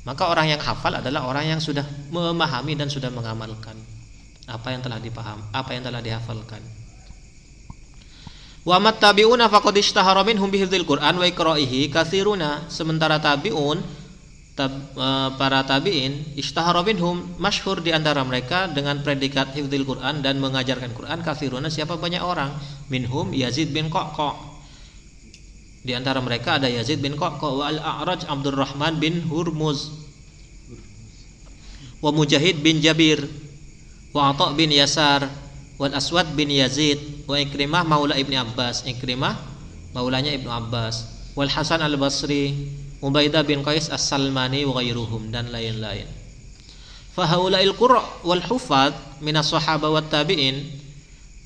Maka 0.07 0.31
orang 0.31 0.55
yang 0.55 0.61
hafal 0.63 1.03
adalah 1.03 1.27
orang 1.27 1.51
yang 1.57 1.59
sudah 1.59 1.83
memahami 2.15 2.79
dan 2.79 2.87
sudah 2.87 3.11
mengamalkan 3.11 3.75
apa 4.47 4.71
yang 4.71 4.79
telah 4.79 5.03
dipaham, 5.03 5.43
apa 5.51 5.75
yang 5.75 5.83
telah 5.83 5.99
dihafalkan. 5.99 6.63
Wa 8.63 8.79
mat 8.79 8.99
tabi'una 9.03 9.51
faqad 9.51 9.75
ishtahara 9.79 10.23
minhum 10.23 10.47
bihifdzil 10.47 10.87
Qur'an 10.87 11.15
wa 11.15 11.27
iqra'ihi 11.27 11.91
katsiruna. 11.91 12.71
Sementara 12.71 13.19
tabi'un 13.19 13.79
tab, 14.57 14.73
e, 14.73 15.07
para 15.37 15.61
tabi'in 15.61 16.33
ishtahara 16.33 16.81
minhum 16.81 17.21
masyhur 17.37 17.79
di 17.85 17.93
antara 17.93 18.25
mereka 18.25 18.65
dengan 18.73 18.99
predikat 19.05 19.53
hifdzil 19.53 19.85
Quran 19.85 20.25
dan 20.25 20.41
mengajarkan 20.41 20.97
Quran 20.97 21.21
kafiruna 21.21 21.69
siapa? 21.69 21.95
Banyak 21.95 22.19
orang. 22.25 22.57
Minhum 22.89 23.31
Yazid 23.37 23.69
bin 23.69 23.93
Qaqqa. 23.93 24.33
Di 25.85 25.93
antara 25.93 26.19
mereka 26.19 26.57
ada 26.57 26.65
Yazid 26.65 26.99
bin 26.99 27.13
Qaqqa 27.13 27.47
wa 27.47 27.69
al-A'raj 27.69 28.25
Abdurrahman 28.25 28.97
bin 28.97 29.21
Hurmuz. 29.29 29.93
Wa 32.01 32.09
Mujahid 32.09 32.59
bin 32.65 32.81
Jabir. 32.81 33.21
Wa 34.11 34.33
Atha 34.33 34.51
bin 34.57 34.73
Yasar. 34.73 35.29
Wal 35.77 35.93
Aswad 35.93 36.33
bin 36.33 36.49
Yazid. 36.49 37.29
Wa 37.29 37.37
Ikrimah 37.37 37.85
maula 37.85 38.17
Ibni 38.17 38.35
Abbas. 38.35 38.83
Ikrimah 38.89 39.37
maulanya 39.93 40.33
Ibnu 40.33 40.49
Abbas. 40.49 41.05
Wal 41.37 41.49
Hasan 41.53 41.85
al-Basri 41.85 42.53
Ubaidah 42.97 43.45
bin 43.45 43.61
Qais 43.61 43.93
As-Salmani 43.93 44.65
wa 44.65 44.81
ghairuhum 44.81 45.29
dan 45.29 45.53
lain-lain. 45.53 46.09
Fahaula'il 47.13 47.73
qurra 47.77 48.01
wal 48.25 48.41
hufad 48.45 48.93
minas 49.21 49.49
sahaba 49.49 49.89
wat 49.89 50.09
tabi'in 50.09 50.85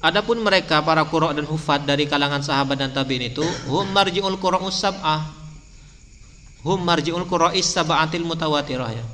Adapun 0.02 0.42
mereka 0.42 0.82
para 0.82 1.06
qurra 1.06 1.30
dan 1.30 1.46
hufad 1.46 1.86
dari 1.86 2.10
kalangan 2.10 2.42
sahabat 2.42 2.74
dan 2.74 2.90
tabi'in 2.90 3.30
itu 3.30 3.46
hum 3.70 3.86
marji'ul 3.94 4.42
qurra'us 4.42 4.82
sab'ah. 4.82 5.30
Hum 6.66 6.82
marji'ul 6.82 7.30
qurra'is 7.30 7.70
sab'atil 7.70 8.26
mutawatirah 8.26 8.92
ya. 8.98 9.06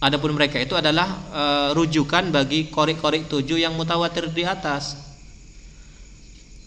Adapun 0.00 0.32
mereka 0.32 0.56
itu 0.56 0.72
adalah 0.72 1.08
e, 1.28 1.42
rujukan 1.76 2.32
bagi 2.32 2.72
korik-korik 2.72 3.28
tujuh 3.28 3.60
yang 3.60 3.76
mutawatir 3.76 4.32
di 4.32 4.48
atas. 4.48 4.96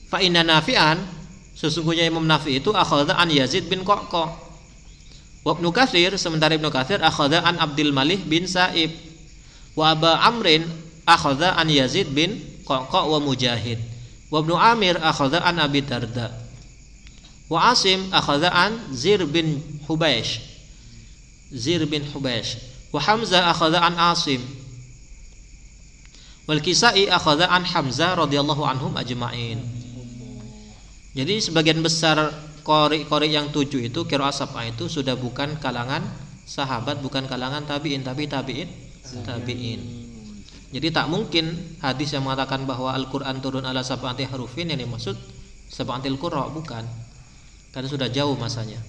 Fa 0.06 0.22
inna 0.22 0.46
nafi'an 0.46 1.02
sesungguhnya 1.58 2.06
Imam 2.06 2.30
Nafi 2.30 2.62
itu 2.62 2.70
akhadha 2.70 3.18
an 3.18 3.34
Yazid 3.34 3.66
bin 3.66 3.82
Qaqqa. 3.82 4.47
Wa 5.48 5.56
Ibnu 5.56 5.72
Katsir 5.72 6.12
sementara 6.20 6.60
Ibnu 6.60 6.68
Katsir 6.68 7.00
akhadha 7.00 7.40
an 7.40 7.56
Abdul 7.56 7.96
Malik 7.96 8.28
bin 8.28 8.44
Sa'ib. 8.44 8.92
Wa 9.80 9.96
Aba 9.96 10.20
Amrin 10.28 10.68
akhadha 11.08 11.56
an 11.56 11.72
Yazid 11.72 12.12
bin 12.12 12.36
Qaqa 12.68 13.08
wa 13.08 13.16
Mujahid. 13.24 13.80
Wa 14.28 14.44
Ibnu 14.44 14.60
Amir 14.60 15.00
akhadha 15.00 15.40
an 15.48 15.64
Abi 15.64 15.88
Darda. 15.88 16.36
Wa 17.48 17.72
Asim 17.72 18.12
akhadha 18.12 18.52
an 18.52 18.92
Zir 18.92 19.24
bin 19.24 19.64
Hubaish. 19.88 20.44
Zir 21.56 21.88
bin 21.88 22.04
Hubaish. 22.12 22.60
Wa 22.92 23.00
Hamzah 23.00 23.48
akhadha 23.48 23.80
an 23.88 23.96
Asim. 23.96 24.44
Wal 26.44 26.60
Kisai 26.60 27.08
akhadha 27.08 27.48
an 27.48 27.64
Hamzah 27.64 28.20
radhiyallahu 28.20 28.68
anhum 28.68 29.00
ajma'in. 29.00 29.64
Jadi 31.16 31.40
sebagian 31.40 31.80
besar 31.80 32.36
kori-kori 32.68 33.32
yang 33.32 33.48
tujuh 33.56 33.88
itu 33.88 34.04
kira 34.04 34.28
sab'ah 34.28 34.68
itu 34.68 34.92
sudah 34.92 35.16
bukan 35.16 35.56
kalangan 35.64 36.04
sahabat, 36.44 37.00
bukan 37.00 37.24
kalangan 37.32 37.64
tabi'in, 37.64 38.04
tapi 38.04 38.28
tabi'in 38.28 38.68
tabi'in. 39.24 39.80
Jadi 40.68 40.88
tak 40.92 41.08
mungkin 41.08 41.56
hadis 41.80 42.12
yang 42.12 42.28
mengatakan 42.28 42.68
bahwa 42.68 42.92
Al-Quran 42.92 43.40
turun 43.40 43.64
ala 43.64 43.88
sab'ati 43.88 44.28
harufin 44.28 44.68
yang 44.68 44.84
dimaksud 44.84 45.16
sab'atil 45.72 46.20
qurra 46.20 46.52
bukan. 46.52 46.84
Karena 47.72 47.88
sudah 47.88 48.12
jauh 48.12 48.36
masanya. 48.36 48.84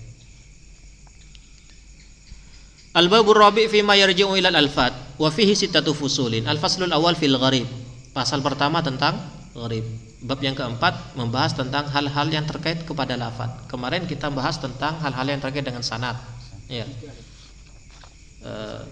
Al-babur 2.99 3.39
rabi 3.39 3.71
fi 3.71 3.87
ma 3.87 3.95
yarji'u 3.95 4.35
ila 4.35 4.51
al-alfat 4.51 5.23
wa 5.23 5.31
fihi 5.31 5.55
sittatu 5.55 5.95
fusulin. 5.95 6.51
Al-faslul 6.51 6.91
awal 6.91 7.15
fil 7.15 7.39
gharib. 7.39 7.69
Pasal 8.11 8.43
pertama 8.43 8.83
tentang 8.83 9.15
gharib. 9.55 9.87
Bab 10.19 10.43
yang 10.43 10.59
keempat 10.59 11.15
membahas 11.15 11.55
tentang 11.55 11.87
hal-hal 11.87 12.27
yang 12.27 12.43
terkait 12.43 12.83
kepada 12.83 13.15
lafat. 13.15 13.71
Kemarin 13.71 14.03
kita 14.11 14.33
bahas 14.35 14.59
tentang 14.59 14.99
hal-hal 14.99 15.27
yang 15.31 15.39
terkait 15.39 15.63
dengan 15.63 15.87
sanad. 15.87 16.19
Ya. 16.67 16.85
Uh, 18.43 18.83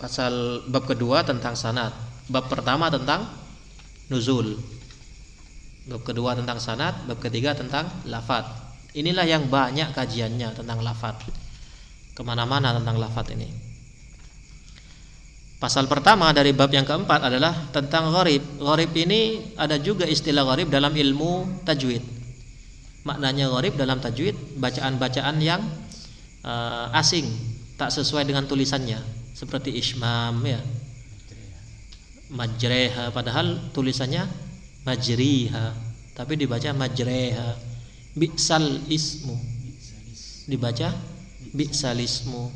pasal 0.00 0.64
bab 0.72 0.88
kedua 0.88 1.20
tentang 1.20 1.52
sanad 1.52 1.92
bab 2.32 2.48
pertama 2.48 2.88
tentang 2.88 3.28
nuzul 4.08 4.56
bab 5.84 6.00
kedua 6.08 6.32
tentang 6.32 6.56
sanad 6.56 6.96
bab 7.04 7.20
ketiga 7.20 7.52
tentang 7.52 7.84
lafat 8.08 8.48
inilah 8.96 9.28
yang 9.28 9.52
banyak 9.52 9.92
kajiannya 9.92 10.56
tentang 10.56 10.80
lafat 10.80 11.20
ke 12.16 12.22
mana-mana 12.24 12.72
tentang 12.80 12.96
lafat 12.96 13.36
ini 13.36 13.52
pasal 15.60 15.84
pertama 15.86 16.32
dari 16.32 16.56
bab 16.56 16.72
yang 16.72 16.88
keempat 16.88 17.20
adalah 17.20 17.52
tentang 17.70 18.08
gharib. 18.08 18.40
Gharib 18.56 18.90
ini 18.96 19.52
ada 19.60 19.76
juga 19.76 20.08
istilah 20.08 20.42
gharib 20.48 20.72
dalam 20.72 20.90
ilmu 20.90 21.62
tajwid. 21.68 22.00
Maknanya 23.04 23.52
gharib 23.52 23.76
dalam 23.76 24.00
tajwid 24.00 24.56
bacaan-bacaan 24.56 25.36
yang 25.38 25.60
uh, 26.42 26.88
asing 26.96 27.28
tak 27.76 27.92
sesuai 27.92 28.24
dengan 28.24 28.48
tulisannya. 28.48 28.98
Seperti 29.36 29.76
ismam 29.76 30.40
ya. 30.48 30.60
Majreha 32.30 33.12
padahal 33.12 33.74
tulisannya 33.76 34.22
majriha 34.88 35.76
tapi 36.16 36.40
dibaca 36.40 36.72
majreha. 36.72 37.56
Bi'sal 38.16 38.90
ismu. 38.90 39.36
Dibaca 40.50 40.92
bi'sal 41.54 42.00
ismu 42.00 42.50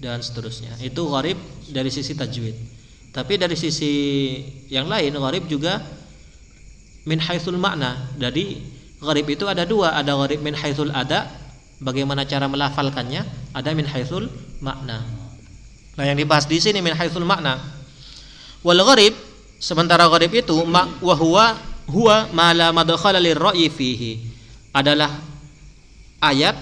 dan 0.00 0.24
seterusnya. 0.24 0.74
Itu 0.80 1.06
gharib 1.12 1.36
dari 1.70 1.90
sisi 1.90 2.12
tajwid. 2.14 2.56
Tapi 3.10 3.34
dari 3.38 3.58
sisi 3.58 3.92
yang 4.70 4.86
lain 4.86 5.14
gharib 5.18 5.50
juga 5.50 5.82
min 7.08 7.18
haitsul 7.18 7.58
makna 7.58 8.12
jadi 8.20 8.60
gharib 9.02 9.26
itu 9.26 9.50
ada 9.50 9.66
dua. 9.66 9.98
Ada 9.98 10.14
gharib 10.14 10.40
min 10.42 10.54
haitsul 10.54 10.94
ada 10.94 11.26
bagaimana 11.82 12.22
cara 12.28 12.46
melafalkannya 12.46 13.26
ada 13.56 13.70
min 13.74 13.88
haitsul 13.88 14.30
makna 14.62 15.20
Nah, 15.98 16.08
yang 16.08 16.16
dibahas 16.16 16.46
di 16.46 16.56
sini 16.56 16.80
min 16.80 16.96
haitsul 16.96 17.28
makna. 17.28 17.60
Wal 18.64 18.80
gharib 18.80 19.12
sementara 19.60 20.08
gharib 20.08 20.32
itu 20.32 20.56
ma 20.64 20.88
wa 20.96 21.12
huwa 21.12 21.60
huwa 21.90 22.30
ma 22.32 22.56
la 22.56 22.72
madkhala 22.72 23.20
fihi. 23.68 24.16
Adalah 24.72 25.10
ayat 26.22 26.56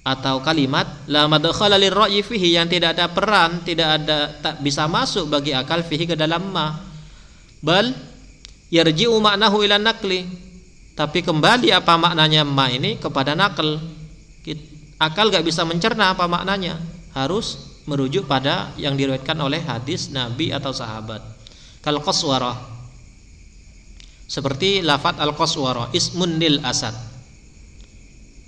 atau 0.00 0.40
kalimat 0.40 1.04
la 1.12 1.28
madkhala 1.28 1.76
lirra'yi 1.76 2.24
fihi 2.24 2.56
yang 2.56 2.66
tidak 2.66 2.96
ada 2.96 3.12
peran, 3.12 3.60
tidak 3.62 4.00
ada 4.00 4.32
tak 4.40 4.64
bisa 4.64 4.88
masuk 4.88 5.28
bagi 5.28 5.52
akal 5.52 5.84
fihi 5.84 6.08
ke 6.08 6.16
dalam 6.16 6.48
ma. 6.48 6.80
Bal 7.60 7.92
yarji'u 8.72 9.16
maknahu 9.20 9.60
ila 9.64 9.76
nakli. 9.76 10.24
Tapi 10.96 11.24
kembali 11.24 11.72
apa 11.72 11.96
maknanya 11.96 12.44
ma 12.44 12.68
ini 12.68 12.96
kepada 12.96 13.36
nakal. 13.36 13.80
Akal 15.00 15.32
gak 15.32 15.48
bisa 15.48 15.64
mencerna 15.64 16.12
apa 16.12 16.28
maknanya. 16.28 16.76
Harus 17.16 17.80
merujuk 17.88 18.28
pada 18.28 18.68
yang 18.76 19.00
diriwayatkan 19.00 19.36
oleh 19.40 19.64
hadis 19.64 20.12
Nabi 20.12 20.52
atau 20.52 20.76
sahabat. 20.76 21.24
Kal 21.80 21.96
qaswarah 22.04 22.80
seperti 24.30 24.84
lafat 24.84 25.18
al 25.18 25.34
qaswarah 25.34 25.90
ismun 25.90 26.36
lil 26.36 26.60
asad. 26.62 26.92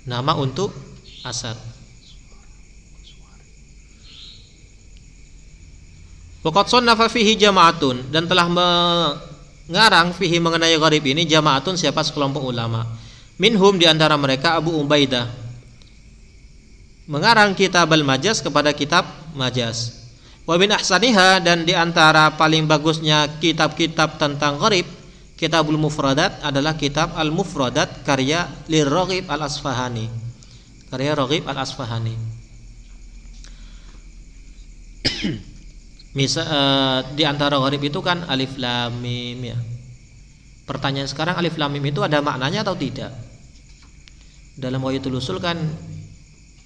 Nama 0.07 0.31
untuk 0.37 0.92
asad. 1.23 1.55
Waqad 6.43 6.67
sannafa 6.67 7.07
fihi 7.07 7.39
jama'atun 7.39 8.11
dan 8.11 8.27
telah 8.27 8.51
mengarang 8.51 10.11
fihi 10.11 10.43
mengenai 10.43 10.75
gharib 10.75 11.07
ini 11.07 11.23
jama'atun 11.23 11.79
siapa 11.79 12.03
sekelompok 12.03 12.43
ulama. 12.43 12.83
Minhum 13.39 13.79
di 13.79 13.87
antara 13.87 14.19
mereka 14.19 14.59
Abu 14.59 14.75
Ubaidah 14.75 15.25
mengarang 17.07 17.55
kitab 17.55 17.91
al-majaz 17.91 18.43
kepada 18.43 18.75
kitab 18.75 19.07
majaz. 19.33 20.03
Wa 20.43 20.59
min 20.59 20.75
ahsaniha 20.75 21.39
dan 21.39 21.63
di 21.63 21.71
antara 21.71 22.35
paling 22.35 22.67
bagusnya 22.67 23.39
kitab-kitab 23.39 24.19
tentang 24.19 24.59
gharib, 24.59 24.83
Kitabul 25.43 25.75
Mufradat 25.75 26.39
adalah 26.39 26.79
kitab 26.79 27.19
Al-Mufradat 27.19 28.07
karya 28.07 28.47
Liraghib 28.71 29.27
Al-Asfahani. 29.27 30.22
Karya 30.93 31.17
Raghib 31.17 31.49
Al-Asfahani. 31.49 32.13
Misal 36.21 36.45
uh, 36.45 37.01
di 37.17 37.25
antara 37.25 37.57
gharib 37.57 37.81
itu 37.81 37.97
kan 38.05 38.29
alif 38.29 38.61
lam 38.61 39.01
mim 39.01 39.41
ya. 39.41 39.57
Pertanyaan 40.69 41.09
sekarang 41.09 41.41
alif 41.41 41.57
lam 41.57 41.73
mim 41.73 41.81
itu 41.81 42.05
ada 42.05 42.21
maknanya 42.21 42.61
atau 42.61 42.77
tidak? 42.77 43.09
Dalam 44.53 44.85
Wahitul 44.85 45.17
Usul 45.17 45.41
kan 45.41 45.57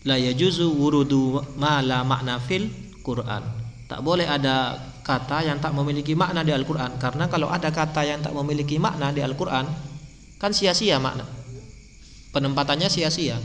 la 0.03 0.19
yajuzu 0.19 0.75
wurudu 0.75 1.39
ma 1.55 1.79
la 1.79 2.03
makna 2.03 2.35
fil 2.43 2.67
Quran. 2.99 3.47
Tak 3.87 4.03
boleh 4.03 4.27
ada 4.27 4.75
kata 5.07 5.47
yang 5.47 5.63
tak 5.63 5.71
memiliki 5.71 6.11
makna 6.11 6.43
di 6.43 6.51
Al-Quran 6.51 6.99
Karena 6.99 7.31
kalau 7.31 7.47
ada 7.47 7.71
kata 7.71 8.03
yang 8.03 8.19
tak 8.19 8.35
memiliki 8.35 8.75
makna 8.75 9.15
di 9.15 9.23
Al-Quran 9.23 9.63
Kan 10.35 10.51
sia-sia 10.51 10.99
makna 10.99 11.23
Penempatannya 12.35 12.91
sia-sia 12.91 13.39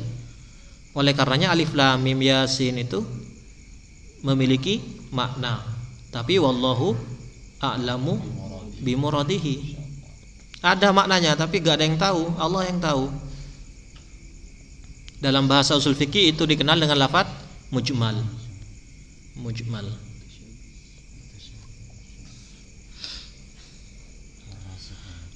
Oleh 0.93 1.17
karenanya 1.17 1.53
alif 1.53 1.73
lam 1.73 2.01
mim 2.01 2.21
yasin 2.21 2.77
itu 2.81 3.01
Memiliki 4.23 4.81
makna 5.11 5.65
Tapi 6.13 6.37
wallahu 6.39 6.95
a'lamu 7.59 8.21
bimuradihi 8.83 9.77
Ada 10.61 10.93
maknanya 10.95 11.35
tapi 11.35 11.59
gak 11.59 11.81
ada 11.81 11.85
yang 11.89 11.99
tahu 11.99 12.23
Allah 12.39 12.63
yang 12.69 12.79
tahu 12.79 13.11
dalam 15.23 15.47
bahasa 15.47 15.79
usul 15.79 15.95
fikih 15.95 16.35
itu 16.35 16.43
dikenal 16.43 16.83
dengan 16.83 16.99
lafaz 16.99 17.31
mujmal. 17.71 18.27
Mujmal. 19.39 19.87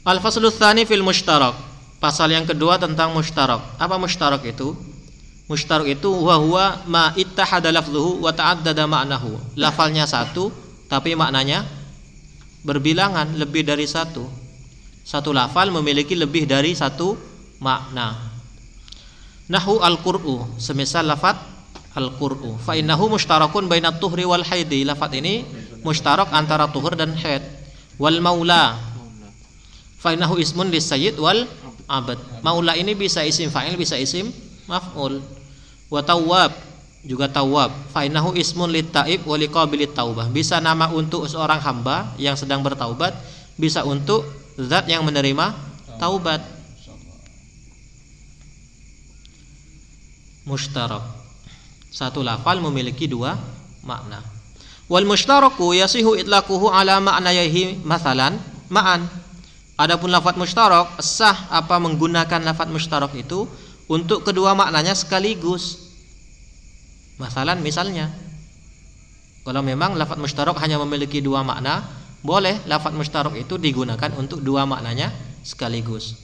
Al-faslu 0.02 0.50
tsani 0.50 0.82
fil 0.90 1.06
mushtarak. 1.06 1.54
Pasal 2.02 2.34
yang 2.34 2.42
kedua 2.42 2.82
tentang 2.82 3.14
mushtarak. 3.14 3.78
Apa 3.78 3.94
mushtarak 3.94 4.42
itu? 4.42 4.74
Mushtarak 5.46 5.86
itu 5.86 6.10
huwa 6.10 6.36
huwa 6.42 6.64
ma 6.90 7.04
ittahada 7.14 7.70
lafzuhu 7.70 8.18
wa 8.18 8.34
ta'addada 8.34 8.82
ma'nahu. 8.90 9.54
Lafalnya 9.54 10.02
satu 10.02 10.50
tapi 10.90 11.14
maknanya 11.14 11.62
berbilangan 12.66 13.38
lebih 13.38 13.62
dari 13.62 13.86
satu. 13.86 14.26
Satu 15.06 15.30
lafal 15.30 15.70
memiliki 15.70 16.18
lebih 16.18 16.50
dari 16.50 16.74
satu 16.74 17.14
makna. 17.62 18.18
Nahu 19.46 19.78
al-qur'u, 19.78 20.58
semisal 20.58 21.06
lafat 21.06 21.38
al-qur'u. 21.94 22.58
Fa 22.58 22.74
innahu 22.74 23.14
mushtarakun 23.14 23.70
bainat 23.70 24.02
tuhri 24.02 24.26
wal 24.26 24.42
haidi. 24.42 24.82
Lafat 24.82 25.14
ini 25.14 25.46
mushtarak 25.86 26.34
antara 26.34 26.66
tuhur 26.66 26.98
dan 26.98 27.14
haid. 27.14 27.46
Wal 28.02 28.18
maula 28.18 28.74
Fainahu 30.06 30.38
ismun 30.38 30.70
lisayyid 30.70 31.18
wal 31.18 31.50
abad. 31.90 32.14
Maula 32.46 32.78
ini 32.78 32.94
bisa 32.94 33.26
isim 33.26 33.50
fa'il, 33.50 33.74
bisa 33.74 33.98
isim 33.98 34.30
maf'ul. 34.66 35.22
Wa 35.90 36.02
tawwab 36.02 36.52
juga 37.06 37.30
tawab. 37.30 37.70
Fainahu 37.94 38.34
ismun 38.34 38.70
littaib 38.70 39.22
wa 39.24 39.38
liqabilit 39.38 39.94
taubah. 39.94 40.26
Bisa 40.30 40.58
nama 40.58 40.90
untuk 40.90 41.30
seorang 41.30 41.62
hamba 41.62 42.12
yang 42.18 42.34
sedang 42.34 42.60
bertaubat, 42.66 43.14
bisa 43.54 43.86
untuk 43.86 44.26
zat 44.58 44.90
yang 44.90 45.06
menerima 45.06 45.54
taubat. 46.02 46.42
Mushtarak. 50.46 51.02
Satu 51.90 52.22
lafal 52.22 52.62
memiliki 52.62 53.10
dua 53.10 53.34
makna. 53.82 54.22
Wal 54.86 55.02
mushtaraku 55.02 55.74
yasihu 55.74 56.14
itlaquhu 56.14 56.70
ala 56.70 57.02
ma'nayahi 57.02 57.82
masalan 57.82 58.38
ma'an 58.70 59.02
Adapun 59.76 60.08
lafat 60.08 60.40
mustarak 60.40 61.04
sah 61.04 61.52
apa 61.52 61.76
menggunakan 61.76 62.40
lafat 62.40 62.72
mustarak 62.72 63.12
itu 63.12 63.44
untuk 63.86 64.26
kedua 64.26 64.54
maknanya 64.54 64.94
sekaligus. 64.94 65.94
Masalah 67.16 67.56
misalnya 67.56 68.12
kalau 69.46 69.62
memang 69.62 69.94
lafat 69.94 70.18
mustarak 70.18 70.58
hanya 70.58 70.76
memiliki 70.82 71.22
dua 71.22 71.46
makna, 71.46 71.86
boleh 72.20 72.58
lafat 72.66 72.92
mustarak 72.92 73.38
itu 73.38 73.56
digunakan 73.56 74.10
untuk 74.18 74.42
dua 74.42 74.66
maknanya 74.66 75.14
sekaligus. 75.46 76.18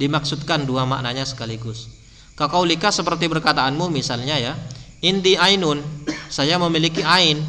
Dimaksudkan 0.00 0.64
dua 0.64 0.88
maknanya 0.88 1.28
sekaligus. 1.28 1.92
Kakaulika 2.32 2.88
seperti 2.88 3.28
berkataanmu 3.28 3.92
misalnya 3.92 4.40
ya, 4.40 4.56
indi 5.04 5.36
ainun, 5.36 5.84
saya 6.32 6.56
memiliki 6.56 7.04
ain 7.04 7.44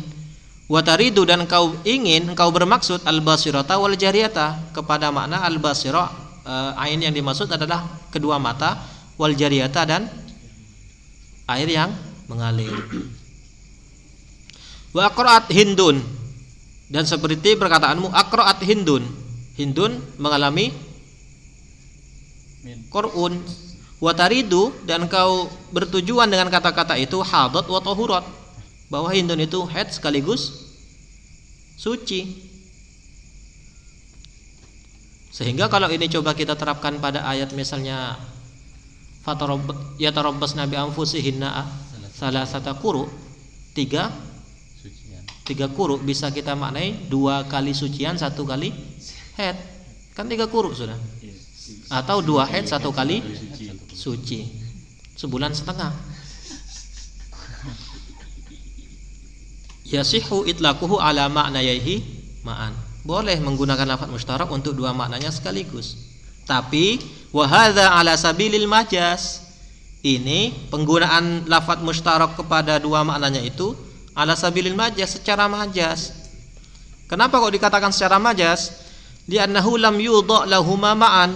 Wataridu 0.74 1.28
dan 1.28 1.44
kau 1.44 1.76
ingin 1.84 2.32
kau 2.40 2.48
bermaksud 2.48 3.04
al 3.04 3.20
basirata 3.20 3.76
wal 3.76 4.00
jariyata 4.00 4.72
kepada 4.72 5.12
makna 5.12 5.44
al 5.44 5.60
uh, 5.60 6.08
ain 6.80 7.04
yang 7.04 7.12
dimaksud 7.12 7.52
adalah 7.52 7.84
kedua 8.08 8.40
mata 8.40 8.80
wal 9.20 9.34
jariyata 9.34 9.84
dan 9.86 10.10
air 11.50 11.70
yang 11.70 11.92
mengalir. 12.26 12.74
Wa 14.94 15.10
aqra'at 15.10 15.50
hindun 15.50 16.02
dan 16.90 17.04
seperti 17.10 17.58
perkataanmu 17.58 18.14
aqra'at 18.14 18.62
hindun. 18.62 19.04
Hindun 19.54 20.02
mengalami 20.18 20.74
korun 22.90 23.38
wataridu 24.04 24.74
dan 24.84 25.06
kau 25.08 25.48
bertujuan 25.72 26.28
dengan 26.28 26.50
kata-kata 26.50 26.98
itu 27.00 27.22
hadat 27.22 27.70
wa 27.70 27.80
tahurat 27.80 28.26
bahwa 28.92 29.10
Hindun 29.10 29.42
itu 29.42 29.64
head 29.70 29.90
sekaligus 29.90 30.74
suci. 31.80 32.52
Sehingga 35.34 35.66
kalau 35.66 35.90
ini 35.90 36.06
coba 36.14 36.38
kita 36.38 36.54
terapkan 36.54 37.02
pada 37.02 37.26
ayat 37.26 37.58
misalnya 37.58 38.22
ya 39.96 40.12
tarabbas 40.12 40.52
nabi 40.54 40.76
anfusihinna 40.76 41.68
salah 42.12 42.44
satu 42.44 42.76
kuru. 42.80 43.08
Tiga. 43.72 44.12
Tiga 45.48 45.68
kuru. 45.72 46.00
Bisa 46.00 46.32
kita 46.32 46.56
maknai 46.56 47.08
dua 47.08 47.48
kali 47.48 47.72
sucian 47.72 48.20
satu 48.20 48.44
kali 48.44 48.72
head. 49.40 49.56
Kan 50.14 50.28
tiga 50.28 50.48
kuru 50.48 50.76
sudah. 50.76 51.00
Atau 51.88 52.20
dua 52.20 52.44
head 52.48 52.68
satu 52.68 52.92
kali 52.92 53.24
suci. 53.96 54.64
sebulan 55.14 55.54
setengah. 55.54 55.94
Yasihu 59.88 60.44
itlaquhu 60.50 60.98
ala 60.98 61.30
ma'nayaihi 61.30 62.02
ma'an. 62.42 62.74
Boleh 63.06 63.38
menggunakan 63.38 63.86
lafaz 63.86 64.10
mustarak 64.10 64.50
untuk 64.50 64.74
dua 64.74 64.90
maknanya 64.90 65.30
sekaligus. 65.30 65.96
Tapi 66.50 66.98
wahada 67.34 67.98
ala 67.98 68.14
sabilil 68.16 68.70
majas. 68.70 69.42
Ini 70.04 70.68
penggunaan 70.68 71.48
lafaz 71.48 71.80
mustarak 71.80 72.36
kepada 72.36 72.76
dua 72.78 73.08
maknanya 73.08 73.40
itu 73.40 73.72
ala 74.14 74.38
sabilil 74.38 74.76
majas 74.78 75.18
secara 75.18 75.50
majas. 75.50 76.12
Kenapa 77.08 77.40
kok 77.40 77.56
dikatakan 77.56 77.92
secara 77.92 78.20
majas? 78.20 78.84
Di 79.24 79.40
lam 79.40 79.96
yudha 79.98 80.44
lahuma 80.46 80.92
ma'an. 80.94 81.32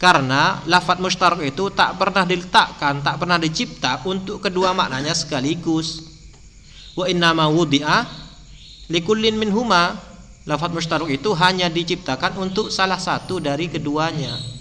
Karena 0.00 0.64
lafaz 0.64 0.98
mustarak 0.98 1.44
itu 1.44 1.70
tak 1.72 1.96
pernah 1.96 2.24
diletakkan, 2.26 3.00
tak 3.04 3.20
pernah 3.20 3.38
dicipta 3.38 4.02
untuk 4.04 4.42
kedua 4.42 4.74
maknanya 4.76 5.12
sekaligus 5.16 6.14
wa 6.94 7.10
innama 7.10 7.50
wudi'a 7.50 8.06
likullin 8.90 9.34
minhuma 9.34 9.98
lafaz 10.46 10.70
mustarak 10.70 11.10
itu 11.10 11.34
hanya 11.34 11.66
diciptakan 11.66 12.38
untuk 12.38 12.70
salah 12.70 12.98
satu 12.98 13.42
dari 13.42 13.66
keduanya 13.66 14.53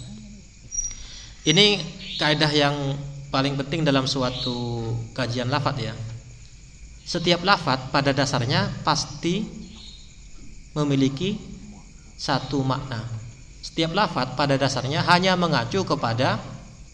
ini 1.43 1.79
kaidah 2.15 2.51
yang 2.51 2.75
paling 3.27 3.59
penting 3.59 3.83
dalam 3.83 4.07
suatu 4.07 4.79
kajian 5.11 5.51
lafaz 5.51 5.75
ya. 5.75 5.95
Setiap 7.03 7.43
lafaz 7.43 7.91
pada 7.91 8.15
dasarnya 8.15 8.71
pasti 8.87 9.43
memiliki 10.71 11.35
satu 12.15 12.63
makna. 12.63 13.03
Setiap 13.59 13.91
lafaz 13.91 14.39
pada 14.39 14.55
dasarnya 14.55 15.03
hanya 15.03 15.35
mengacu 15.35 15.83
kepada 15.83 16.39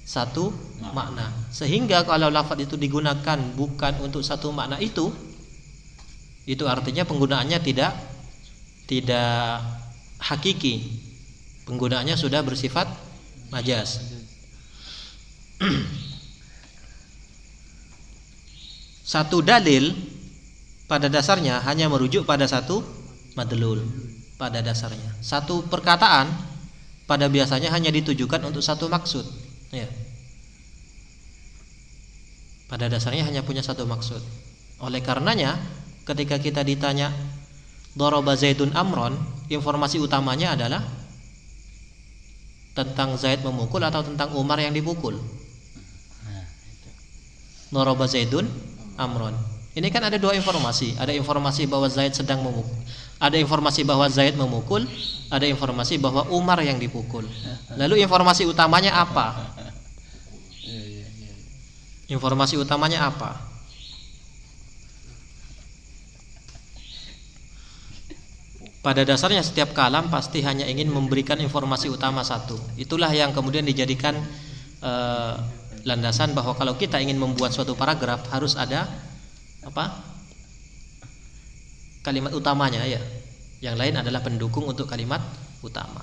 satu 0.01 0.49
makna. 0.81 1.29
Sehingga 1.53 2.01
kalau 2.09 2.33
lafaz 2.33 2.57
itu 2.57 2.73
digunakan 2.73 3.37
bukan 3.53 4.01
untuk 4.01 4.25
satu 4.25 4.49
makna 4.49 4.81
itu 4.81 5.13
itu 6.49 6.65
artinya 6.65 7.05
penggunaannya 7.05 7.61
tidak 7.61 7.93
tidak 8.89 9.61
hakiki. 10.17 11.05
Penggunaannya 11.69 12.17
sudah 12.17 12.41
bersifat 12.41 12.89
majas 13.53 14.18
satu 19.13 19.43
dalil 19.43 19.91
pada 20.89 21.11
dasarnya 21.11 21.61
hanya 21.67 21.85
merujuk 21.91 22.25
pada 22.25 22.49
satu 22.49 22.81
madlul 23.37 23.83
pada 24.39 24.63
dasarnya. 24.63 25.19
Satu 25.19 25.67
perkataan 25.67 26.31
pada 27.03 27.27
biasanya 27.27 27.69
hanya 27.75 27.91
ditujukan 27.91 28.39
untuk 28.47 28.63
satu 28.63 28.87
maksud 28.87 29.27
ya. 29.75 29.85
Pada 32.71 32.85
dasarnya 32.87 33.25
hanya 33.25 33.41
punya 33.43 33.65
satu 33.65 33.83
maksud. 33.83 34.21
Oleh 34.79 35.03
karenanya 35.03 35.59
ketika 36.07 36.39
kita 36.39 36.63
ditanya 36.63 37.11
Doroba 37.97 38.37
Zaidun 38.39 38.71
Amron? 38.77 39.39
informasi 39.49 39.97
utamanya 39.97 40.53
adalah 40.53 40.85
tentang 42.77 43.17
Zaid 43.17 43.41
memukul 43.41 43.81
atau 43.81 44.05
tentang 44.05 44.29
Umar 44.37 44.61
yang 44.61 44.77
dipukul 44.77 45.17
Doroba 47.69 48.05
Zaidun 48.09 48.49
Amron. 48.97 49.33
Ini 49.77 49.87
kan 49.93 50.03
ada 50.03 50.17
dua 50.17 50.33
informasi. 50.35 50.97
Ada 50.97 51.13
informasi 51.13 51.69
bahwa 51.69 51.87
Zaid 51.87 52.17
sedang 52.17 52.41
memukul. 52.41 52.73
Ada 53.21 53.37
informasi 53.37 53.85
bahwa 53.85 54.05
Zaid 54.09 54.35
memukul 54.35 54.83
ada 55.29 55.45
informasi 55.45 56.01
bahwa 56.01 56.25
Umar 56.33 56.57
yang 56.65 56.81
dipukul. 56.81 57.21
Lalu 57.77 58.01
informasi 58.01 58.49
utamanya 58.49 58.97
apa? 58.97 59.53
Informasi 62.09 62.57
utamanya 62.57 63.05
apa? 63.05 63.37
Pada 68.81 69.05
dasarnya 69.05 69.45
setiap 69.45 69.77
kalam 69.77 70.09
pasti 70.09 70.41
hanya 70.41 70.65
ingin 70.65 70.89
memberikan 70.89 71.37
informasi 71.37 71.93
utama 71.93 72.25
satu. 72.25 72.57
Itulah 72.73 73.13
yang 73.13 73.29
kemudian 73.37 73.61
dijadikan 73.61 74.17
uh, 74.81 75.37
landasan 75.89 76.37
bahwa 76.37 76.53
kalau 76.53 76.77
kita 76.77 77.01
ingin 77.01 77.17
membuat 77.17 77.49
suatu 77.49 77.73
paragraf 77.73 78.29
harus 78.29 78.53
ada 78.53 78.85
apa? 79.65 80.05
kalimat 82.05 82.31
utamanya 82.31 82.85
ya. 82.87 83.01
Yang 83.59 83.75
lain 83.75 83.95
adalah 83.99 84.23
pendukung 84.23 84.63
untuk 84.65 84.87
kalimat 84.87 85.19
utama. 85.59 85.99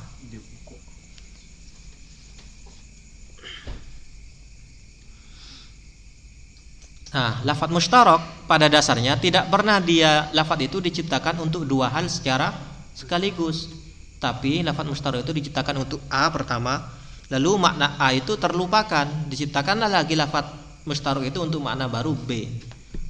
Nah, 7.16 7.40
lafat 7.49 7.72
mustarak 7.72 8.44
pada 8.44 8.68
dasarnya 8.68 9.16
tidak 9.16 9.49
pernah 9.49 9.81
dia 9.81 10.29
lafat 10.37 10.68
itu 10.68 10.85
diciptakan 10.85 11.40
untuk 11.40 11.64
dua 11.64 11.88
hal 11.88 12.12
secara 12.12 12.53
sekaligus. 12.92 13.72
Tapi 14.20 14.61
lafat 14.61 14.85
mustarak 14.85 15.25
itu 15.25 15.33
diciptakan 15.33 15.88
untuk 15.88 16.05
A 16.12 16.29
pertama, 16.29 16.85
lalu 17.33 17.51
makna 17.59 17.99
A 17.99 18.15
itu 18.15 18.39
terlupakan. 18.39 19.07
Diciptakanlah 19.27 19.91
lagi 19.91 20.15
lafat 20.15 20.47
mustarak 20.87 21.27
itu 21.27 21.43
untuk 21.43 21.62
makna 21.62 21.91
baru 21.91 22.15
B. 22.15 22.47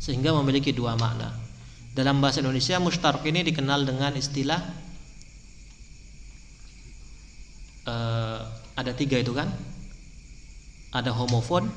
Sehingga 0.00 0.32
memiliki 0.36 0.72
dua 0.72 0.96
makna. 0.96 1.32
Dalam 1.96 2.20
bahasa 2.20 2.44
Indonesia 2.44 2.76
mustarak 2.76 3.24
ini 3.24 3.40
dikenal 3.40 3.88
dengan 3.88 4.12
istilah 4.12 4.60
uh, 7.88 8.40
ada 8.76 8.92
tiga 8.92 9.16
itu 9.16 9.32
kan? 9.32 9.48
Ada 10.92 11.12
homofon, 11.12 11.72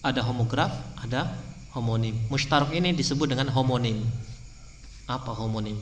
ada 0.00 0.20
homograf, 0.24 0.72
ada 1.04 1.36
homonim. 1.76 2.16
Mustarak 2.32 2.72
ini 2.72 2.96
disebut 2.96 3.28
dengan 3.28 3.52
homonim. 3.52 4.00
Apa 5.04 5.36
homonim? 5.36 5.76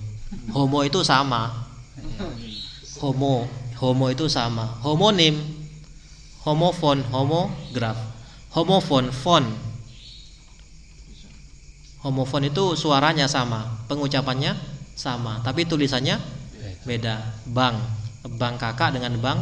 Homo 0.51 0.83
itu 0.83 0.99
sama. 1.07 1.71
Homo, 2.99 3.47
homo 3.83 4.07
itu 4.15 4.31
sama. 4.31 4.79
Homonim 4.87 5.35
homofon 6.47 7.03
homograf. 7.11 7.99
Homofon 8.55 9.11
fon. 9.11 9.45
Homofon 12.07 12.47
itu 12.47 12.79
suaranya 12.79 13.27
sama 13.27 13.83
pengucapannya 13.91 14.55
sama 14.95 15.43
tapi 15.43 15.67
tulisannya 15.67 16.23
beda. 16.87 17.19
Bank 17.51 17.77
bank 18.39 18.55
kakak 18.63 18.95
dengan 18.95 19.19
bank 19.19 19.41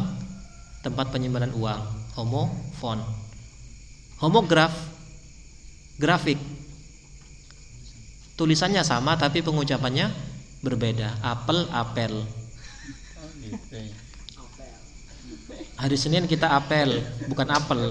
tempat 0.81 1.13
penyimpanan 1.13 1.53
uang. 1.53 1.81
Homofon. 2.17 2.97
Homograf 4.17 4.73
grafik. 6.01 6.41
Tulisannya 8.33 8.81
sama 8.81 9.21
tapi 9.21 9.45
pengucapannya 9.45 10.09
berbeda. 10.65 11.21
Apel 11.21 11.69
apel 11.69 12.25
hari 15.81 15.97
Senin 15.97 16.29
kita 16.29 16.53
apel 16.53 17.01
bukan 17.25 17.49
apel. 17.49 17.89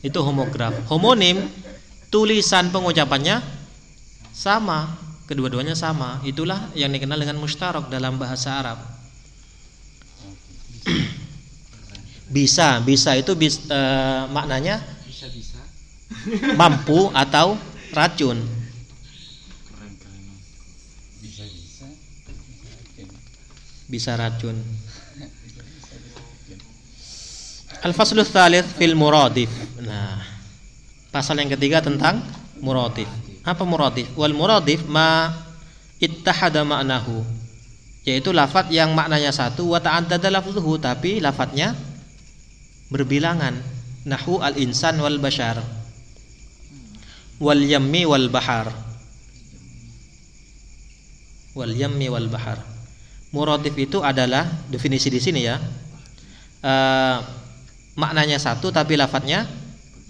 Itu 0.00 0.24
homograf. 0.24 0.72
Homonim 0.88 1.44
tulisan 2.08 2.72
pengucapannya 2.72 3.44
sama 4.32 4.96
kedua-duanya 5.28 5.76
sama. 5.76 6.24
Itulah 6.24 6.72
yang 6.72 6.88
dikenal 6.88 7.20
dengan 7.20 7.36
mustarok 7.36 7.92
dalam 7.92 8.16
bahasa 8.16 8.56
Arab. 8.56 8.78
Bisa 12.26 12.82
bisa. 12.82 13.14
Itu 13.14 13.38
bis, 13.38 13.70
e, 13.70 13.80
maknanya 14.34 14.82
bisa 15.06 15.30
bisa 15.30 15.62
mampu 16.58 17.06
atau 17.14 17.54
racun. 17.94 18.42
Bisa 23.86 24.18
racun 24.18 24.58
Al-faslu 27.86 28.26
tsalits 28.26 28.74
fil 28.74 28.98
muradif. 28.98 29.46
Nah, 29.78 30.18
pasal 31.14 31.38
yang 31.38 31.54
ketiga 31.54 31.78
tentang 31.78 32.18
muradif. 32.58 33.06
Apa 33.46 33.62
muradif? 33.62 34.10
Wal 34.18 34.34
muradif 34.34 34.82
ma 34.90 35.30
ittahada 36.02 36.66
ma'nahu. 36.66 37.22
Yaitu 38.02 38.34
lafat 38.34 38.74
yang 38.74 38.90
maknanya 38.90 39.30
satu 39.30 39.70
wa 39.70 39.78
ta'addada 39.78 40.34
lafzuhu 40.34 40.82
tapi 40.82 41.22
lafadznya 41.22 41.78
berbilangan. 42.90 43.54
Nahu 44.02 44.42
al-insan 44.42 44.98
wal 44.98 45.22
bashar. 45.22 45.62
Wal 47.38 47.62
yammi 47.62 48.02
wal 48.02 48.26
bahar. 48.34 48.74
Wal 51.54 51.70
yammi 51.70 52.10
wal 52.10 52.26
bahar. 52.26 52.58
Muradif 53.30 53.78
itu 53.78 54.02
adalah 54.02 54.42
definisi 54.74 55.06
di 55.06 55.22
sini 55.22 55.40
ya. 55.46 55.58
Uh, 56.66 57.45
maknanya 57.96 58.36
satu 58.36 58.70
tapi 58.70 58.94
lafadznya 58.94 59.48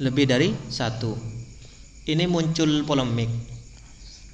lebih 0.03 0.29
dari 0.29 0.53
satu. 0.68 1.16
Ini 2.07 2.29
muncul 2.31 2.87
polemik. 2.87 3.31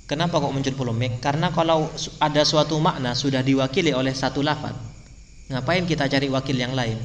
Kenapa 0.05 0.43
kok 0.43 0.53
muncul 0.53 0.75
polemik? 0.77 1.23
Karena 1.25 1.49
kalau 1.55 1.89
ada 2.21 2.43
suatu 2.45 2.77
makna 2.83 3.17
sudah 3.17 3.41
diwakili 3.41 3.97
oleh 3.97 4.13
satu 4.13 4.45
lafadz, 4.45 4.77
ngapain 5.49 5.89
kita 5.89 6.05
cari 6.05 6.29
wakil 6.29 6.53
yang 6.53 6.77
lain? 6.77 7.01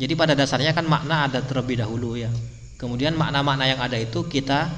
Jadi 0.00 0.16
pada 0.16 0.32
dasarnya 0.32 0.72
kan 0.72 0.88
makna 0.88 1.28
ada 1.28 1.44
terlebih 1.44 1.84
dahulu 1.84 2.16
ya. 2.16 2.32
Kemudian 2.80 3.12
makna-makna 3.12 3.68
yang 3.68 3.80
ada 3.84 4.00
itu 4.00 4.24
kita 4.24 4.72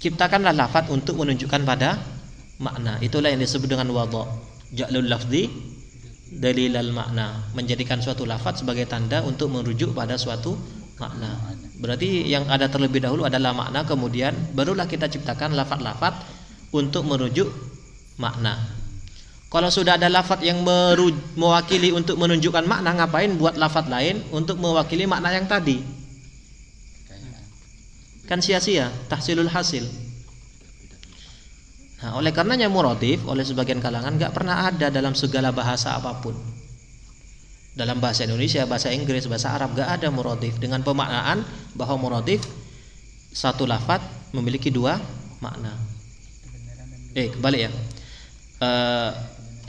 ciptakanlah 0.00 0.56
lafadz 0.56 0.88
untuk 0.88 1.20
menunjukkan 1.20 1.68
pada 1.68 2.00
makna. 2.56 2.96
Itulah 3.04 3.28
yang 3.28 3.42
disebut 3.44 3.68
dengan 3.68 3.92
wadha. 3.92 4.24
Ja'lul 4.72 5.06
lafzi 5.06 5.52
dalilal 6.36 6.92
makna. 6.92 7.40
Menjadikan 7.56 7.98
suatu 8.04 8.28
lafaz 8.28 8.60
sebagai 8.60 8.84
tanda 8.84 9.24
untuk 9.24 9.48
merujuk 9.48 9.96
pada 9.96 10.20
suatu 10.20 10.54
makna. 11.00 11.36
Berarti 11.76 12.24
yang 12.28 12.48
ada 12.48 12.68
terlebih 12.68 13.04
dahulu 13.04 13.28
adalah 13.28 13.52
makna 13.52 13.84
kemudian 13.84 14.32
barulah 14.56 14.88
kita 14.88 15.08
ciptakan 15.08 15.52
lafaz-lafaz 15.56 16.24
untuk 16.72 17.04
merujuk 17.04 17.48
makna. 18.16 18.56
Kalau 19.46 19.70
sudah 19.70 19.96
ada 19.96 20.10
lafaz 20.10 20.42
yang 20.42 20.64
mewakili 21.38 21.94
untuk 21.94 22.18
menunjukkan 22.18 22.64
makna 22.66 22.96
ngapain 22.96 23.30
buat 23.38 23.54
lafaz 23.56 23.86
lain 23.88 24.20
untuk 24.34 24.58
mewakili 24.60 25.06
makna 25.08 25.32
yang 25.32 25.46
tadi? 25.48 25.80
Kan 28.26 28.42
sia-sia 28.42 28.90
tahsilul 29.06 29.46
hasil 29.46 29.86
Nah, 31.96 32.20
oleh 32.20 32.28
karenanya 32.28 32.68
muradif 32.68 33.24
oleh 33.24 33.40
sebagian 33.40 33.80
kalangan 33.80 34.20
nggak 34.20 34.36
pernah 34.36 34.68
ada 34.68 34.92
dalam 34.92 35.16
segala 35.16 35.48
bahasa 35.48 35.96
apa 35.96 36.20
pun. 36.20 36.36
Dalam 37.76 38.00
bahasa 38.00 38.28
Indonesia, 38.28 38.64
bahasa 38.68 38.92
Inggris, 38.92 39.24
bahasa 39.28 39.52
Arab 39.52 39.72
nggak 39.72 40.00
ada 40.00 40.08
muradif 40.12 40.60
dengan 40.60 40.84
pemaknaan 40.84 41.44
bahwa 41.72 41.96
muradif 41.96 42.44
satu 43.32 43.64
lafat 43.64 44.04
memiliki 44.32 44.68
dua 44.68 45.00
makna. 45.40 45.72
Eh, 47.16 47.32
kembali 47.32 47.58
ya. 47.64 47.70
Uh, 48.56 49.12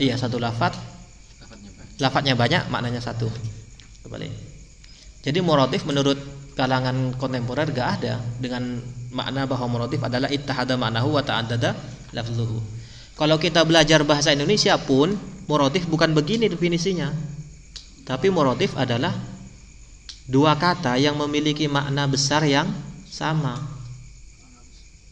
iya 0.00 0.16
satu 0.16 0.40
lafat 0.40 0.76
lafadznya 2.00 2.36
banyak, 2.36 2.68
maknanya 2.68 3.00
satu. 3.00 3.28
Kembali. 4.04 4.28
Jadi 5.24 5.38
muradif 5.40 5.84
menurut 5.84 6.16
kalangan 6.56 7.12
kontemporer 7.16 7.68
gak 7.72 8.02
ada 8.02 8.20
dengan 8.40 8.80
makna 9.12 9.44
bahwa 9.44 9.66
muradif 9.68 10.00
adalah 10.02 10.26
ittahada 10.32 10.74
ma'nahu 10.74 11.14
wa 11.14 11.22
ta'addada 11.22 11.97
lafzuhu. 12.12 12.60
Kalau 13.18 13.34
kita 13.34 13.66
belajar 13.66 14.06
bahasa 14.06 14.30
Indonesia 14.30 14.78
pun 14.78 15.18
muradif 15.50 15.90
bukan 15.90 16.14
begini 16.14 16.46
definisinya. 16.46 17.10
Tapi 18.06 18.30
muradif 18.30 18.78
adalah 18.78 19.10
dua 20.28 20.54
kata 20.54 20.94
yang 21.00 21.18
memiliki 21.18 21.66
makna 21.66 22.06
besar 22.06 22.46
yang 22.46 22.70
sama. 23.10 23.58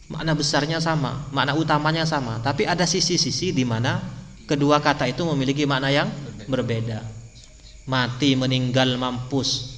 Makna 0.07 0.39
besarnya 0.39 0.79
sama, 0.79 1.27
makna 1.35 1.51
utamanya 1.51 2.07
sama, 2.07 2.39
tapi 2.39 2.63
ada 2.63 2.87
sisi-sisi 2.87 3.51
di 3.51 3.67
mana 3.67 3.99
kedua 4.47 4.79
kata 4.79 5.03
itu 5.03 5.27
memiliki 5.27 5.67
makna 5.67 5.91
yang 5.91 6.07
berbeda. 6.47 7.03
Mati, 7.83 8.39
meninggal, 8.39 8.95
mampus. 8.95 9.75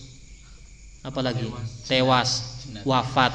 Apalagi 1.01 1.49
tewas, 1.89 2.62
wafat. 2.86 3.34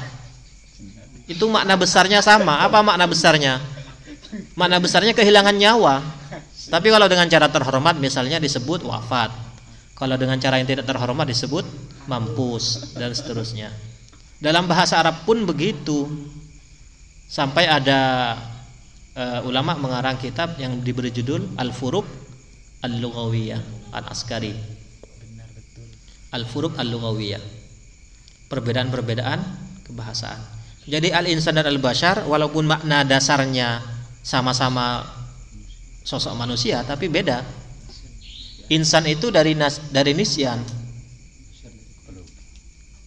Itu 1.27 1.51
makna 1.51 1.75
besarnya 1.75 2.23
sama. 2.23 2.63
Apa 2.63 2.79
makna 2.79 3.03
besarnya? 3.11 3.74
Makna 4.55 4.77
besarnya 4.81 5.13
kehilangan 5.15 5.55
nyawa. 5.55 6.01
Tapi 6.65 6.87
kalau 6.89 7.05
dengan 7.05 7.27
cara 7.29 7.47
terhormat 7.51 7.95
misalnya 8.01 8.41
disebut 8.41 8.83
wafat. 8.83 9.31
Kalau 9.95 10.19
dengan 10.19 10.35
cara 10.41 10.59
yang 10.59 10.67
tidak 10.67 10.83
terhormat 10.83 11.23
disebut 11.29 11.63
mampus 12.09 12.95
dan 12.99 13.15
seterusnya. 13.15 13.71
Dalam 14.41 14.67
bahasa 14.67 14.99
Arab 14.99 15.23
pun 15.23 15.47
begitu. 15.47 16.09
Sampai 17.25 17.65
ada 17.65 18.35
uh, 19.17 19.41
ulama 19.49 19.73
mengarang 19.79 20.19
kitab 20.21 20.59
yang 20.61 20.77
diberi 20.83 21.09
judul 21.09 21.57
Al-Furuq 21.57 22.05
Al-Lughawiyah 22.85 23.91
Al-Askari. 23.95 24.53
Al-Furuq 26.35 26.77
Al-Lughawiyah. 26.77 27.41
Perbedaan-perbedaan 28.51 29.39
kebahasaan. 29.89 30.41
Jadi 30.85 31.09
al-insan 31.09 31.57
dan 31.57 31.65
al-bashar 31.65 32.29
walaupun 32.29 32.69
makna 32.69 33.01
dasarnya 33.01 33.94
sama-sama 34.25 35.05
sosok 36.01 36.33
manusia 36.33 36.81
tapi 36.81 37.05
beda. 37.05 37.45
Insan 38.73 39.05
itu 39.05 39.29
dari 39.29 39.53
nas, 39.53 39.77
dari 39.93 40.17
nisyan. 40.17 40.57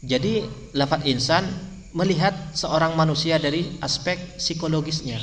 Jadi 0.06 0.46
lafat 0.78 1.02
insan 1.10 1.42
melihat 1.90 2.54
seorang 2.54 2.94
manusia 2.94 3.42
dari 3.42 3.66
aspek 3.82 4.38
psikologisnya. 4.38 5.18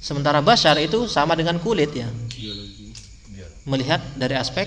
Sementara 0.00 0.40
bashar 0.40 0.80
itu 0.80 1.04
sama 1.04 1.36
dengan 1.36 1.60
kulit 1.60 1.92
ya. 1.92 2.08
Melihat 3.68 4.00
dari 4.16 4.40
aspek 4.40 4.64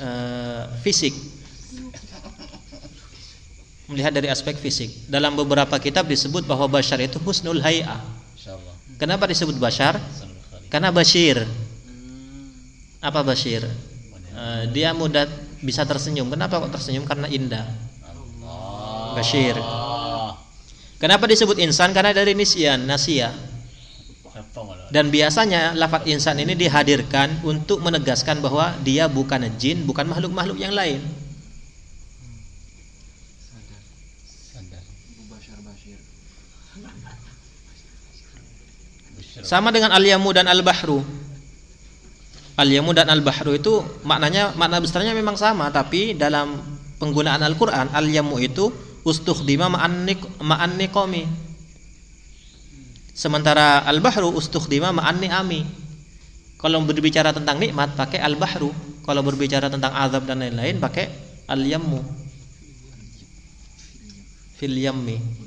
uh, 0.00 0.72
fisik. 0.80 1.12
Melihat 3.92 4.16
dari 4.16 4.32
aspek 4.32 4.56
fisik. 4.56 4.88
Dalam 5.12 5.36
beberapa 5.36 5.76
kitab 5.76 6.08
disebut 6.08 6.48
bahwa 6.48 6.64
bashar 6.80 6.96
itu 7.04 7.20
husnul 7.20 7.60
hay'ah 7.60 8.15
Kenapa 8.96 9.28
disebut 9.28 9.60
bashar? 9.60 10.00
Karena 10.72 10.88
Bashir. 10.90 11.44
Apa 13.04 13.20
Bashir? 13.22 13.62
Uh, 14.36 14.68
dia 14.72 14.92
mudah 14.96 15.28
bisa 15.60 15.84
tersenyum. 15.84 16.28
Kenapa 16.32 16.60
kok 16.60 16.72
tersenyum? 16.72 17.04
Karena 17.04 17.28
indah. 17.28 17.64
Bashir. 19.16 19.56
Kenapa 20.96 21.28
disebut 21.28 21.60
insan? 21.60 21.92
Karena 21.92 22.12
dari 22.16 22.32
nisyan, 22.32 22.88
nasia. 22.88 23.32
Dan 24.92 25.12
biasanya 25.12 25.76
lafat 25.76 26.08
insan 26.08 26.40
ini 26.40 26.56
dihadirkan 26.56 27.40
untuk 27.44 27.80
menegaskan 27.84 28.40
bahwa 28.40 28.72
dia 28.80 29.08
bukan 29.08 29.44
jin, 29.60 29.84
bukan 29.84 30.08
makhluk-makhluk 30.08 30.56
yang 30.56 30.72
lain. 30.72 31.04
Sama 39.46 39.70
dengan 39.70 39.94
al-yamu 39.94 40.34
dan 40.34 40.50
al-bahru. 40.50 41.06
Al-yamu 42.58 42.90
dan 42.90 43.06
al-bahru 43.06 43.54
itu 43.54 43.78
maknanya 44.02 44.58
makna 44.58 44.82
besarnya 44.82 45.14
memang 45.14 45.38
sama 45.38 45.70
tapi 45.70 46.18
dalam 46.18 46.58
penggunaan 46.98 47.38
Al-Qur'an 47.46 47.94
al-yamu 47.94 48.42
itu 48.42 48.74
ustukhdima 49.06 49.70
ma'an 49.70 50.02
ma'an 50.42 50.74
niqami. 50.74 51.30
Sementara 53.14 53.86
al-bahru 53.86 54.34
ustukhdima 54.34 54.90
ma'an 54.90 55.22
ni'ami. 55.22 55.62
Kalau 56.58 56.82
berbicara 56.82 57.30
tentang 57.30 57.62
nikmat 57.62 57.94
pakai 57.94 58.18
al-bahru, 58.18 58.74
kalau 59.06 59.22
berbicara 59.22 59.70
tentang 59.70 59.94
azab 59.94 60.26
dan 60.26 60.42
lain-lain 60.42 60.82
pakai 60.82 61.06
al-yammu. 61.46 62.02
Fil 64.58 64.74
yammi. 64.74 65.45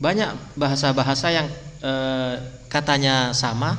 Banyak 0.00 0.56
bahasa-bahasa 0.56 1.28
yang 1.28 1.46
eh, 1.84 2.34
katanya 2.72 3.36
sama 3.36 3.76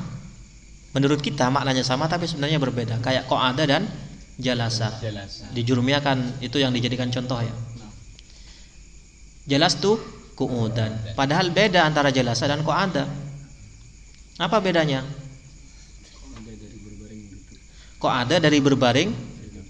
menurut 0.94 1.18
kita 1.24 1.50
maknanya 1.50 1.82
sama 1.82 2.06
tapi 2.06 2.30
sebenarnya 2.30 2.62
berbeda. 2.62 3.02
Kayak 3.02 3.26
kok 3.26 3.42
ada 3.42 3.64
dan 3.66 3.90
jalasa. 4.38 4.94
Jalasa. 5.02 5.50
di 5.50 5.62
Jurumia 5.66 5.98
kan 6.00 6.22
itu 6.40 6.62
yang 6.62 6.70
dijadikan 6.70 7.10
contoh 7.10 7.42
ya. 7.42 7.54
Jelas 9.50 9.82
tuh 9.82 9.98
kuudan. 10.38 10.94
Padahal 11.18 11.50
beda 11.50 11.86
antara 11.86 12.14
jalasa 12.14 12.46
dan 12.46 12.62
kok 12.62 12.78
ada. 12.78 13.10
Apa 14.38 14.58
bedanya? 14.62 15.02
Kok 18.02 18.14
ada 18.14 18.42
dari 18.42 18.58
berbaring 18.62 19.10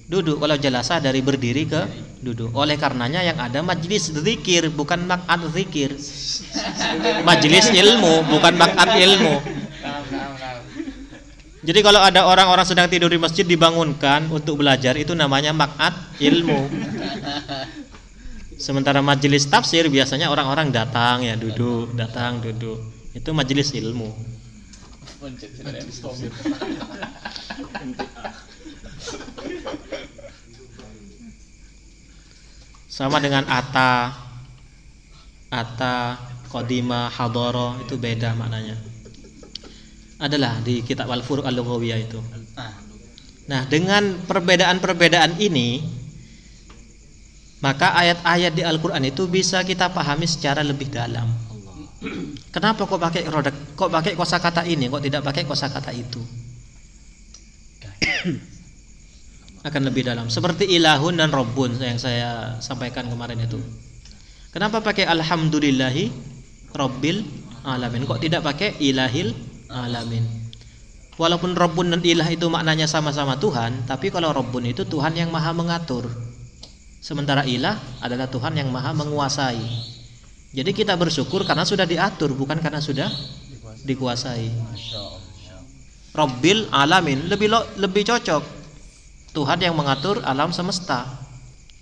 duduk. 0.07 0.39
Kalau 0.39 0.55
jalasa 0.59 0.99
dari 0.99 1.19
berdiri 1.23 1.63
ke 1.67 1.81
duduk 2.21 2.53
oleh 2.53 2.77
karenanya 2.77 3.25
yang 3.25 3.37
ada 3.41 3.65
majlis 3.65 4.13
zikir 4.13 4.69
bukan 4.69 5.09
makat 5.09 5.41
zikir 5.53 5.91
majlis 7.25 7.65
ilmu 7.73 8.29
bukan 8.29 8.53
makat 8.55 8.89
ilmu 9.01 9.35
jadi 11.61 11.79
kalau 11.85 12.01
ada 12.01 12.25
orang-orang 12.25 12.65
sedang 12.65 12.89
tidur 12.89 13.13
di 13.13 13.21
masjid 13.21 13.45
dibangunkan 13.45 14.33
untuk 14.33 14.65
belajar 14.65 14.97
itu 14.97 15.13
namanya 15.13 15.53
makat 15.53 15.93
ilmu. 16.17 16.65
Sementara 18.57 19.05
majelis 19.05 19.45
tafsir 19.45 19.85
biasanya 19.85 20.33
orang-orang 20.33 20.73
datang 20.73 21.21
ya 21.21 21.37
duduk, 21.37 21.93
datang 21.93 22.41
duduk. 22.41 22.81
Itu 23.13 23.29
majelis 23.37 23.77
ilmu. 23.77 24.09
Sama 33.01 33.17
dengan 33.17 33.49
ata, 33.49 34.13
ata, 35.49 36.21
kodima, 36.53 37.09
hadoro 37.09 37.81
itu 37.81 37.97
beda 37.97 38.37
maknanya 38.37 38.77
adalah 40.21 40.61
di 40.61 40.85
kitab 40.85 41.09
Al-Furuq 41.09 41.49
Al-Lughawiyah 41.49 41.97
itu. 41.97 42.21
Nah, 43.49 43.65
dengan 43.65 44.21
perbedaan-perbedaan 44.29 45.41
ini 45.41 45.81
maka 47.65 47.97
ayat-ayat 47.97 48.53
di 48.53 48.61
Al-Qur'an 48.61 49.01
itu 49.01 49.25
bisa 49.25 49.65
kita 49.65 49.89
pahami 49.89 50.29
secara 50.29 50.61
lebih 50.61 50.93
dalam. 50.93 51.25
Kenapa 52.53 52.85
kok 52.85 53.01
pakai 53.01 53.25
rodak, 53.29 53.73
kok 53.73 53.89
pakai 53.89 54.13
kosakata 54.13 54.61
ini, 54.65 54.89
kok 54.89 55.01
tidak 55.01 55.25
pakai 55.25 55.45
kosakata 55.49 55.89
itu? 55.89 56.21
Akan 59.61 59.85
lebih 59.85 60.05
dalam. 60.05 60.25
Seperti 60.27 60.65
ilahun 60.73 61.21
dan 61.21 61.29
robbun 61.29 61.77
yang 61.77 62.01
saya 62.01 62.57
sampaikan 62.57 63.05
kemarin 63.05 63.37
itu. 63.45 63.61
Kenapa 64.51 64.81
pakai 64.81 65.05
alhamdulillahi 65.05 66.11
robbil 66.73 67.23
alamin? 67.63 68.03
Kok 68.09 68.19
tidak 68.19 68.41
pakai 68.41 68.81
ilahil 68.81 69.31
alamin. 69.69 70.41
Walaupun 71.19 71.53
Rabbun 71.53 71.93
dan 71.93 72.01
Ilah 72.01 72.25
itu 72.33 72.49
maknanya 72.49 72.89
sama-sama 72.89 73.37
Tuhan, 73.37 73.85
tapi 73.85 74.09
kalau 74.09 74.33
Rabbun 74.33 74.65
itu 74.65 74.87
Tuhan 74.87 75.13
yang 75.13 75.29
maha 75.29 75.53
mengatur. 75.53 76.09
Sementara 76.97 77.45
Ilah 77.45 77.77
adalah 78.01 78.25
Tuhan 78.25 78.57
yang 78.57 78.73
maha 78.73 78.95
menguasai. 78.95 79.61
Jadi 80.51 80.71
kita 80.73 80.97
bersyukur 80.97 81.45
karena 81.45 81.61
sudah 81.61 81.85
diatur, 81.85 82.33
bukan 82.33 82.57
karena 82.57 82.81
sudah 82.81 83.07
dikuasai. 83.85 84.49
Rabbil 86.11 86.73
alamin 86.73 87.29
lebih 87.29 87.47
lo, 87.47 87.69
lebih 87.79 88.03
cocok. 88.03 88.60
Tuhan 89.31 89.59
yang 89.63 89.75
mengatur 89.79 90.19
alam 90.27 90.51
semesta. 90.51 91.07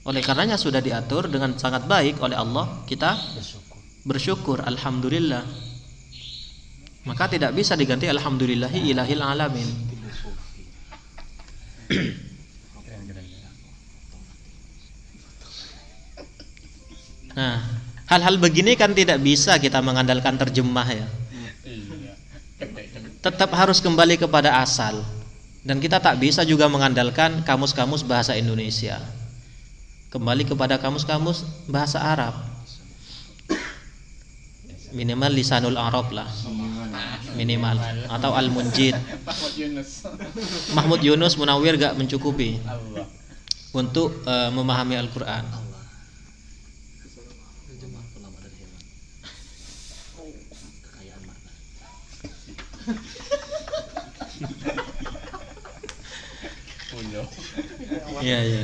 Oleh 0.06 0.22
karenanya 0.22 0.58
sudah 0.58 0.82
diatur 0.82 1.26
dengan 1.30 1.58
sangat 1.58 1.86
baik 1.90 2.22
oleh 2.22 2.38
Allah, 2.38 2.86
kita 2.86 3.18
bersyukur 4.06 4.62
alhamdulillah. 4.62 5.44
Maka 7.10 7.26
tidak 7.26 7.58
bisa 7.58 7.74
diganti 7.74 8.06
alhamdulillahi 8.06 8.94
ilahil 8.94 9.22
alamin. 9.26 9.70
Nah 17.34 17.58
hal-hal 18.10 18.36
begini 18.38 18.78
kan 18.78 18.94
tidak 18.94 19.18
bisa 19.26 19.58
kita 19.58 19.82
mengandalkan 19.82 20.38
terjemah 20.38 20.86
ya. 20.86 21.08
Tetap 23.20 23.50
harus 23.58 23.82
kembali 23.82 24.22
kepada 24.22 24.62
asal 24.62 25.02
dan 25.64 25.84
kita 25.84 26.00
tak 26.00 26.20
bisa 26.20 26.48
juga 26.48 26.72
mengandalkan 26.72 27.44
kamus-kamus 27.44 28.08
bahasa 28.08 28.36
Indonesia. 28.40 29.00
Kembali 30.10 30.48
kepada 30.48 30.80
kamus-kamus 30.80 31.46
bahasa 31.70 32.02
Arab. 32.02 32.34
Minimal 34.90 35.32
lisanul 35.36 35.78
Arab 35.78 36.10
lah. 36.10 36.26
Minimal. 37.38 37.78
Atau 38.10 38.34
al 38.34 38.50
munjid 38.50 38.98
Mahmud 40.74 41.00
Yunus 41.06 41.38
Munawir 41.38 41.78
gak 41.78 41.94
mencukupi 41.94 42.58
untuk 43.70 44.26
uh, 44.26 44.50
memahami 44.50 44.98
Al-Quran 44.98 45.46
Iya 58.20 58.40
iya. 58.44 58.64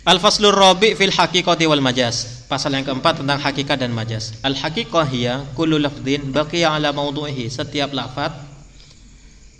Al-faslur 0.00 0.56
rabi 0.56 0.96
fil 0.96 1.12
haqiqati 1.12 1.68
wal 1.68 1.84
majaz. 1.84 2.48
Pasal 2.48 2.72
yang 2.72 2.88
keempat 2.88 3.20
tentang 3.20 3.36
hakikat 3.36 3.76
dan 3.78 3.92
majaz. 3.92 4.32
Al 4.40 4.56
haqiqah 4.56 5.06
hiya 5.06 5.44
kullu 5.52 5.76
lafdhin 5.76 6.32
baqiya 6.32 6.72
ala 6.72 6.90
mawdu'ihi. 6.90 7.52
Setiap 7.52 7.92
lafaz 7.92 8.32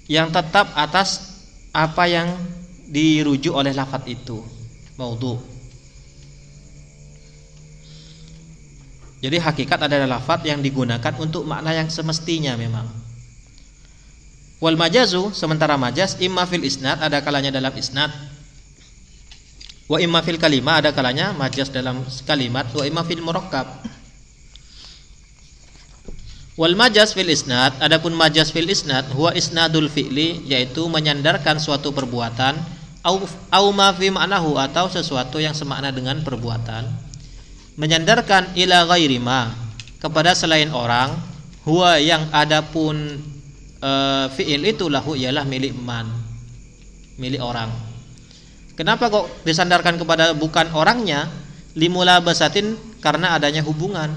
yang 0.08 0.32
tetap 0.32 0.72
atas 0.74 1.38
apa 1.70 2.08
yang 2.08 2.28
dirujuk 2.88 3.52
oleh 3.52 3.70
lafaz 3.76 4.02
itu. 4.08 4.40
Maudhu. 4.96 5.38
Jadi 9.20 9.36
hakikat 9.36 9.84
adalah 9.84 10.16
lafaz 10.16 10.40
yang 10.48 10.64
digunakan 10.64 11.12
untuk 11.20 11.44
makna 11.44 11.76
yang 11.76 11.92
semestinya 11.92 12.56
memang. 12.56 12.99
Wal 14.60 14.76
majazu 14.76 15.32
sementara 15.32 15.80
majaz 15.80 16.20
imma 16.20 16.44
fil 16.44 16.68
isnad 16.68 17.00
ada 17.00 17.24
kalanya 17.24 17.48
dalam 17.48 17.72
isnad. 17.72 18.12
Wa 19.88 19.96
imma 19.96 20.20
fil 20.20 20.36
kalimah 20.36 20.84
ada 20.84 20.92
kalanya 20.92 21.32
majas 21.32 21.72
dalam 21.72 22.04
kalimat. 22.28 22.68
Wa 22.76 22.84
imma 22.84 23.00
fil 23.08 23.24
murakkab. 23.24 23.66
Wal 26.60 26.76
majas 26.76 27.16
fil 27.16 27.32
isnad 27.32 27.72
adapun 27.80 28.12
majas 28.12 28.52
fil 28.52 28.68
isnad 28.68 29.08
huwa 29.16 29.32
isnadul 29.32 29.88
fi'li 29.88 30.44
yaitu 30.44 30.84
menyandarkan 30.92 31.56
suatu 31.56 31.88
perbuatan 31.96 32.60
au 33.00 33.24
au 33.48 33.66
ma 33.72 33.96
fi 33.96 34.12
ma'nahu 34.12 34.60
atau 34.60 34.92
sesuatu 34.92 35.40
yang 35.40 35.56
semakna 35.56 35.88
dengan 35.88 36.20
perbuatan. 36.20 36.84
Menyandarkan 37.80 38.52
ila 38.60 38.84
ghairi 38.92 39.16
ma 39.16 39.56
kepada 40.04 40.36
selain 40.36 40.68
orang 40.68 41.16
huwa 41.64 41.96
yang 41.96 42.28
adapun 42.28 43.24
e, 43.80 43.90
fi'il 44.36 44.62
itu 44.68 44.86
lahu 44.86 45.16
ialah 45.16 45.42
milik 45.48 45.74
man 45.74 46.06
milik 47.16 47.40
orang 47.40 47.90
Kenapa 48.80 49.12
kok 49.12 49.44
disandarkan 49.44 50.00
kepada 50.00 50.32
bukan 50.32 50.72
orangnya? 50.72 51.28
Limula 51.76 52.16
basatin 52.24 52.80
karena 53.04 53.36
adanya 53.36 53.60
hubungan. 53.60 54.08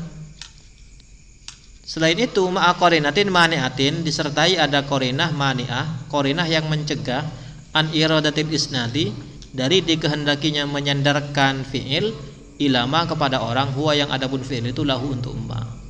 Selain 1.83 2.15
itu, 2.15 2.47
ma'akorinatin 2.47 3.27
mani'atin 3.27 4.07
disertai 4.07 4.55
ada 4.55 4.87
korinah 4.87 5.35
mani'ah, 5.35 6.07
korinah 6.07 6.47
yang 6.47 6.71
mencegah 6.71 7.27
an 7.75 7.91
iradatil 7.91 8.47
isnadi 8.55 9.11
dari 9.51 9.83
dikehendakinya 9.83 10.63
menyandarkan 10.63 11.67
fi'il 11.67 12.15
ilama 12.55 13.03
kepada 13.03 13.43
orang 13.43 13.75
huwa 13.75 13.91
yang 13.99 14.15
adapun 14.15 14.47
fi'il 14.47 14.71
itu 14.71 14.87
lahu 14.87 15.11
untuk 15.11 15.35
umma. 15.35 15.82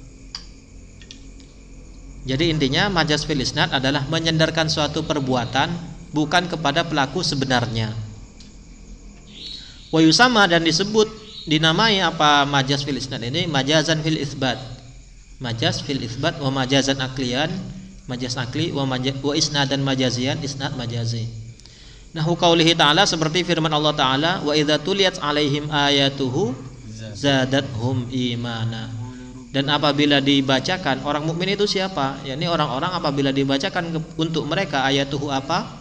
Jadi 2.24 2.56
intinya 2.56 2.88
majas 2.88 3.28
fil 3.28 3.44
isnad 3.44 3.76
adalah 3.76 4.08
menyandarkan 4.08 4.72
suatu 4.72 5.04
perbuatan 5.04 5.68
bukan 6.16 6.48
kepada 6.48 6.88
pelaku 6.88 7.20
sebenarnya. 7.20 7.92
Wa 9.92 10.00
yusama 10.00 10.48
dan 10.48 10.64
disebut 10.64 11.12
dinamai 11.44 12.00
apa 12.00 12.48
majas 12.48 12.88
fil 12.88 12.96
isnad 12.96 13.20
ini? 13.28 13.44
Majazan 13.44 14.00
fil 14.00 14.16
isbat. 14.18 14.56
Majaz 15.44 15.84
fil 15.84 16.00
isbat 16.00 16.40
wa 16.40 16.48
majazan 16.48 17.04
aklian 17.04 17.52
majaz 18.08 18.36
akli 18.36 18.72
wa, 18.72 18.84
maja, 18.84 19.16
wa 19.24 19.36
isnadan 19.36 19.84
majazian 19.84 20.40
isnad 20.44 20.76
majazi. 20.76 21.28
Nahu 22.14 22.38
qaulihi 22.38 22.78
ta'ala 22.78 23.10
seperti 23.10 23.42
firman 23.42 23.74
Allah 23.74 23.96
Ta'ala 23.96 24.32
wa 24.46 24.54
idza 24.54 24.78
tuliyat 24.78 25.18
alaihim 25.18 25.66
ayatuhu 25.72 26.54
zadathum 27.18 28.06
imana 28.14 29.03
dan 29.54 29.70
apabila 29.70 30.18
dibacakan 30.18 31.06
orang 31.06 31.30
mukmin 31.30 31.54
itu 31.54 31.70
siapa? 31.70 32.18
Yakni 32.26 32.50
orang-orang 32.50 32.90
apabila 32.90 33.30
dibacakan 33.30 34.02
untuk 34.18 34.50
mereka 34.50 34.82
ayatuhu 34.82 35.30
apa? 35.30 35.78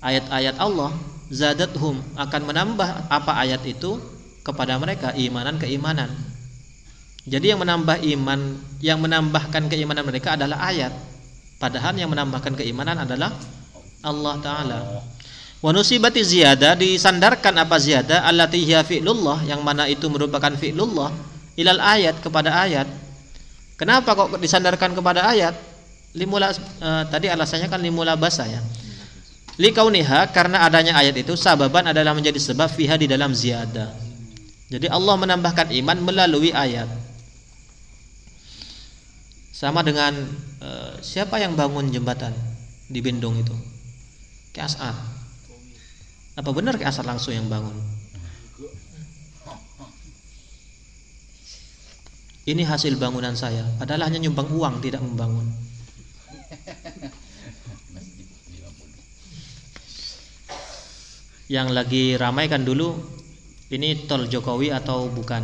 Ayat-ayat 0.00 0.56
Allah 0.56 0.88
zadathum 1.28 2.00
akan 2.16 2.40
menambah 2.48 3.12
apa 3.12 3.36
ayat 3.36 3.60
itu 3.68 4.00
kepada 4.40 4.80
mereka 4.80 5.12
imanan 5.12 5.60
keimanan. 5.60 6.08
Jadi 7.28 7.52
yang 7.52 7.60
menambah 7.60 8.00
iman 8.00 8.40
yang 8.80 8.96
menambahkan 8.96 9.68
keimanan 9.68 10.08
mereka 10.08 10.40
adalah 10.40 10.64
ayat. 10.64 10.96
Padahal 11.60 11.92
yang 12.00 12.08
menambahkan 12.08 12.56
keimanan 12.56 12.96
adalah 12.96 13.28
Allah 14.00 14.40
taala. 14.40 14.78
Wa 15.60 15.68
nusibati 15.76 16.24
ziyada 16.24 16.72
disandarkan 16.80 17.60
apa 17.60 17.76
ziyada? 17.76 18.24
Allati 18.24 18.64
hiya 18.64 18.80
fi'lullah 18.80 19.44
yang 19.44 19.60
mana 19.60 19.84
itu 19.84 20.08
merupakan 20.08 20.56
fi'lullah 20.56 21.29
ilal 21.60 21.76
ayat 21.76 22.16
kepada 22.24 22.64
ayat. 22.64 22.88
Kenapa 23.76 24.16
kok 24.16 24.32
disandarkan 24.40 24.96
kepada 24.96 25.28
ayat? 25.28 25.52
Limula 26.16 26.50
uh, 26.50 27.04
tadi 27.12 27.28
alasannya 27.28 27.68
kan 27.68 27.80
limula 27.80 28.16
basa 28.16 28.48
ya. 28.48 28.60
Likauniha 29.60 30.32
karena 30.32 30.64
adanya 30.64 30.96
ayat 30.96 31.20
itu 31.20 31.36
sababan 31.36 31.92
adalah 31.92 32.16
menjadi 32.16 32.40
sebab 32.40 32.72
fiha 32.72 32.96
di 32.96 33.04
dalam 33.04 33.36
ziyada. 33.36 33.92
Jadi 34.72 34.88
Allah 34.88 35.14
menambahkan 35.20 35.68
iman 35.84 35.98
melalui 36.00 36.50
ayat. 36.56 36.88
Sama 39.52 39.84
dengan 39.84 40.16
uh, 40.64 40.96
siapa 41.04 41.36
yang 41.36 41.52
bangun 41.52 41.92
jembatan 41.92 42.32
di 42.88 43.04
Bendung 43.04 43.36
itu? 43.36 43.52
Kas'at 44.56 45.20
apa 46.40 46.50
benar 46.56 46.80
ke 46.80 46.88
asal 46.88 47.04
langsung 47.04 47.36
yang 47.36 47.44
bangun? 47.52 47.76
Ini 52.48 52.64
hasil 52.64 52.96
bangunan 52.96 53.36
saya, 53.36 53.68
padahal 53.76 54.08
hanya 54.08 54.24
nyumbang 54.24 54.48
uang, 54.48 54.80
tidak 54.80 55.04
membangun. 55.04 55.44
Yang 61.50 61.68
lagi 61.74 62.04
ramai 62.16 62.46
kan 62.46 62.62
dulu, 62.62 62.94
ini 63.74 64.06
tol 64.06 64.24
Jokowi 64.30 64.72
atau 64.72 65.10
bukan? 65.10 65.42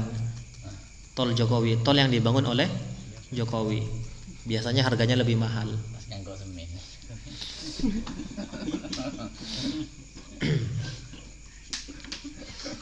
Tol 1.12 1.34
Jokowi, 1.34 1.82
tol 1.84 1.98
yang 1.98 2.08
dibangun 2.08 2.46
oleh 2.46 2.70
Jokowi. 3.34 3.82
Biasanya 4.46 4.86
harganya 4.86 5.18
lebih 5.18 5.34
mahal. 5.34 5.66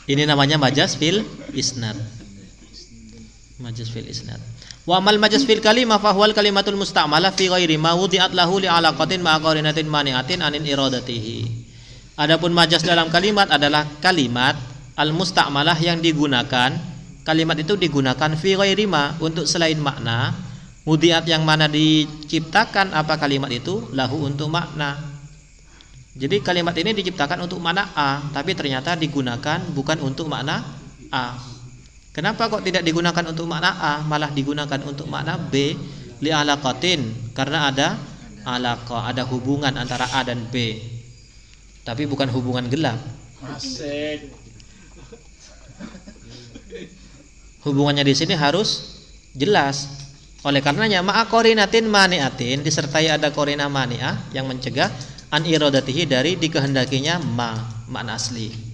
Ini 0.04 0.28
namanya 0.28 0.60
majas 0.60 1.00
fil 1.00 1.24
isnad. 1.56 1.96
Majas 3.64 3.88
fil 3.88 4.04
isnad. 4.04 4.36
Wa 4.84 5.00
amal 5.00 5.16
majas 5.16 5.48
fil 5.48 5.64
kalimah 5.64 5.96
fa 5.96 6.12
huwal 6.12 6.36
kalimatul 6.36 6.76
musta'malah 6.76 7.32
fi 7.32 7.48
ghairi 7.48 7.80
ma 7.80 7.96
wudi'at 7.96 8.36
lahu 8.36 8.60
li 8.60 8.68
alaqatin 8.68 9.24
ma 9.24 9.40
qarinatin 9.40 9.88
mani'atin 9.88 10.44
anin 10.44 10.60
iradatihi. 10.60 11.64
Adapun 12.20 12.52
majas 12.52 12.84
dalam 12.84 13.08
kalimat 13.08 13.48
adalah 13.48 13.88
kalimat 14.04 14.52
al 15.00 15.16
musta'malah 15.16 15.80
yang 15.80 16.04
digunakan. 16.04 16.76
Kalimat 17.24 17.56
itu 17.56 17.80
digunakan 17.80 18.36
fi 18.36 18.52
ghairi 18.52 18.84
ma 18.84 19.16
untuk 19.24 19.48
selain 19.48 19.80
makna. 19.80 20.36
Mudiat 20.84 21.24
yang 21.24 21.48
mana 21.48 21.64
diciptakan 21.64 22.92
apa 22.92 23.16
kalimat 23.16 23.48
itu 23.48 23.88
lahu 23.96 24.28
untuk 24.28 24.52
makna 24.52 25.14
jadi 26.14 26.38
kalimat 26.46 26.78
ini 26.78 26.94
diciptakan 26.94 27.42
untuk 27.42 27.58
makna 27.58 27.90
A, 27.98 28.22
tapi 28.30 28.54
ternyata 28.54 28.94
digunakan 28.94 29.58
bukan 29.74 29.98
untuk 29.98 30.30
makna 30.30 30.62
A. 31.10 31.53
Kenapa 32.14 32.46
kok 32.46 32.62
tidak 32.62 32.86
digunakan 32.86 33.26
untuk 33.26 33.50
makna 33.50 33.74
A, 33.74 33.94
malah 34.06 34.30
digunakan 34.30 34.78
untuk 34.86 35.10
makna 35.10 35.34
B? 35.34 35.74
Li 36.22 36.30
alaqatin, 36.30 37.34
karena 37.34 37.74
ada 37.74 37.98
alaqa, 38.46 39.10
ada 39.10 39.26
hubungan 39.26 39.74
antara 39.74 40.06
A 40.14 40.22
dan 40.22 40.46
B. 40.46 40.78
Tapi 41.82 42.06
bukan 42.06 42.30
hubungan 42.30 42.70
gelap. 42.70 43.02
Hubungannya 47.66 48.06
di 48.06 48.14
sini 48.14 48.38
harus 48.38 49.02
jelas. 49.34 50.06
Oleh 50.46 50.62
karenanya 50.62 51.02
ma'akorinatin 51.02 51.90
maniatin 51.90 52.62
disertai 52.62 53.10
ada 53.10 53.34
korina 53.34 53.66
mani'ah 53.66 54.30
yang 54.30 54.46
mencegah 54.46 54.92
an 55.34 55.42
iradatihi 55.42 56.06
dari 56.06 56.38
dikehendakinya 56.38 57.18
ma 57.26 57.58
makna 57.90 58.14
asli 58.20 58.73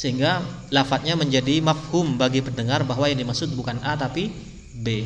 sehingga 0.00 0.40
lafadznya 0.72 1.12
menjadi 1.12 1.60
mafhum 1.60 2.16
bagi 2.16 2.40
pendengar 2.40 2.88
bahwa 2.88 3.04
yang 3.04 3.20
dimaksud 3.20 3.52
bukan 3.52 3.76
A 3.84 4.00
tapi 4.00 4.32
B. 4.72 5.04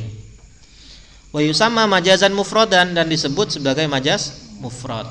Wa 1.35 1.43
yusamma 1.43 1.83
majazan 1.83 2.31
mufradan 2.31 2.95
dan 2.95 3.11
disebut 3.11 3.59
sebagai 3.59 3.83
majaz 3.91 4.55
mufrad. 4.63 5.03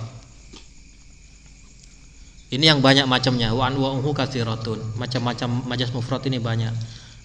Ini 2.48 2.72
yang 2.72 2.80
banyak 2.80 3.04
macamnya. 3.04 3.52
Wa 3.52 3.68
anwa'uhu 3.68 4.08
katsiratun 4.16 4.96
macam-macam 4.96 5.68
majaz 5.68 5.92
mufrad 5.92 6.24
ini 6.32 6.40
banyak. 6.40 6.72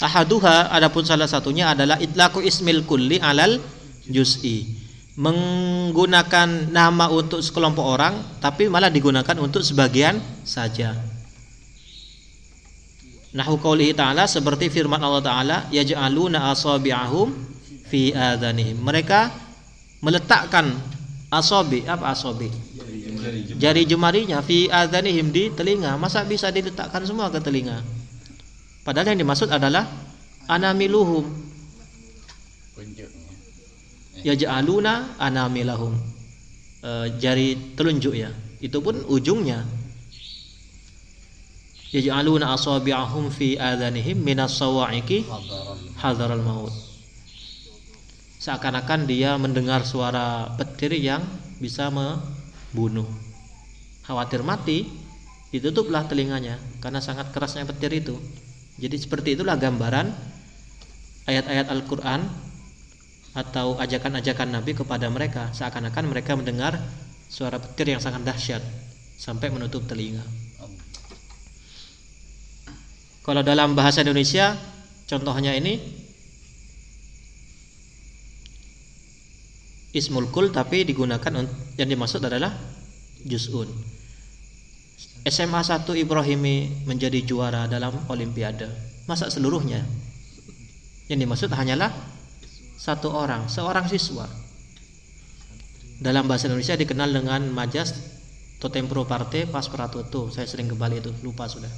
Ahaduha 0.03 0.67
adapun 0.75 1.07
salah 1.07 1.31
satunya 1.31 1.71
adalah 1.71 1.95
itlaku 1.95 2.43
ismil 2.43 2.83
kulli 2.83 3.23
alal 3.23 3.55
juz'i. 4.03 4.67
Menggunakan 5.15 6.75
nama 6.75 7.07
untuk 7.07 7.39
sekelompok 7.39 7.85
orang 7.87 8.19
tapi 8.43 8.67
malah 8.67 8.91
digunakan 8.91 9.39
untuk 9.39 9.63
sebagian 9.63 10.19
saja. 10.43 11.08
Nahu 13.29 13.61
qaulihi 13.61 13.93
ta'ala 13.93 14.25
seperti 14.25 14.73
firman 14.73 14.97
Allah 14.97 15.21
taala 15.21 15.57
yaj'aluna 15.69 16.49
asabi'ahum 16.49 17.29
fi 17.85 18.09
adhanihim. 18.09 18.81
Mereka 18.81 19.29
meletakkan 20.01 20.73
asabi 21.29 21.85
apa 21.85 22.09
asabi? 22.09 22.49
Jari 23.61 23.85
jemarinya 23.85 24.41
fi 24.41 24.65
adhanihim 24.65 25.29
di 25.29 25.53
telinga. 25.53 25.93
Masa 26.01 26.25
bisa 26.25 26.49
diletakkan 26.49 27.05
semua 27.05 27.29
ke 27.29 27.37
telinga? 27.37 27.85
Padahal 28.81 29.13
yang 29.13 29.21
dimaksud 29.21 29.53
adalah 29.53 29.85
anamiluhum 30.49 31.49
ya 34.23 34.35
ja'aluna 34.35 35.15
anamilahum 35.21 35.95
e, 36.83 36.89
jari 37.21 37.75
telunjuk 37.77 38.15
ya 38.15 38.31
itu 38.59 38.77
pun 38.83 38.99
ujungnya 39.07 39.63
ya 41.89 42.01
ja'aluna 42.01 42.53
asabi'ahum 42.53 43.33
fi 43.33 43.57
adhanihim 43.57 44.21
minas 44.21 44.57
sawa'iqi 44.57 45.25
hadaral 45.97 46.41
maut. 46.45 46.73
Seakan-akan 48.39 49.03
dia 49.03 49.35
mendengar 49.35 49.83
suara 49.83 50.55
petir 50.55 50.95
yang 50.95 51.25
bisa 51.59 51.91
membunuh. 51.91 53.05
Khawatir 54.07 54.47
mati 54.47 54.87
ditutuplah 55.51 56.07
telinganya 56.07 56.55
karena 56.79 57.03
sangat 57.03 57.35
kerasnya 57.35 57.67
petir 57.67 57.91
itu. 57.91 58.15
Jadi 58.79 58.95
seperti 58.95 59.35
itulah 59.35 59.59
gambaran 59.59 60.07
ayat-ayat 61.27 61.67
Al-Quran 61.67 62.21
atau 63.35 63.75
ajakan-ajakan 63.75 64.55
Nabi 64.55 64.71
kepada 64.71 65.11
mereka. 65.11 65.51
Seakan-akan 65.51 66.07
mereka 66.07 66.33
mendengar 66.39 66.79
suara 67.27 67.59
petir 67.59 67.91
yang 67.91 67.99
sangat 67.99 68.23
dahsyat 68.23 68.63
sampai 69.19 69.51
menutup 69.51 69.83
telinga. 69.83 70.48
Kalau 73.29 73.45
dalam 73.45 73.77
bahasa 73.77 74.01
Indonesia 74.01 74.57
contohnya 75.05 75.53
ini 75.53 75.77
ismul 79.93 80.33
kul 80.33 80.49
tapi 80.49 80.81
digunakan 80.81 81.45
yang 81.77 81.89
dimaksud 81.93 82.25
adalah 82.25 82.49
juz'un. 83.21 83.69
SMA 85.29 85.61
1 85.61 85.85
Ibrahimi 86.01 86.89
menjadi 86.89 87.21
juara 87.21 87.69
dalam 87.69 88.01
olimpiade. 88.09 88.65
Masa 89.05 89.29
seluruhnya? 89.29 89.85
Yang 91.05 91.19
dimaksud 91.29 91.53
hanyalah 91.53 91.93
satu 92.81 93.13
orang, 93.13 93.45
seorang 93.45 93.85
siswa. 93.85 94.25
Dalam 96.01 96.25
bahasa 96.25 96.49
Indonesia 96.49 96.73
dikenal 96.73 97.13
dengan 97.13 97.45
majas 97.53 97.93
totem 98.57 98.89
pro 98.89 99.05
parte 99.05 99.45
pas 99.45 99.69
pratoto. 99.69 100.33
Saya 100.33 100.49
sering 100.49 100.65
kembali 100.65 100.97
itu, 100.97 101.13
lupa 101.21 101.45
sudah. 101.45 101.69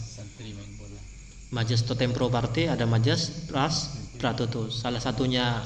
Totem 1.84 2.16
pro 2.16 2.32
parte 2.32 2.72
ada 2.72 2.88
majas 2.88 3.52
pas 3.52 3.92
pratoto. 4.16 4.72
Salah 4.72 5.04
satunya 5.04 5.60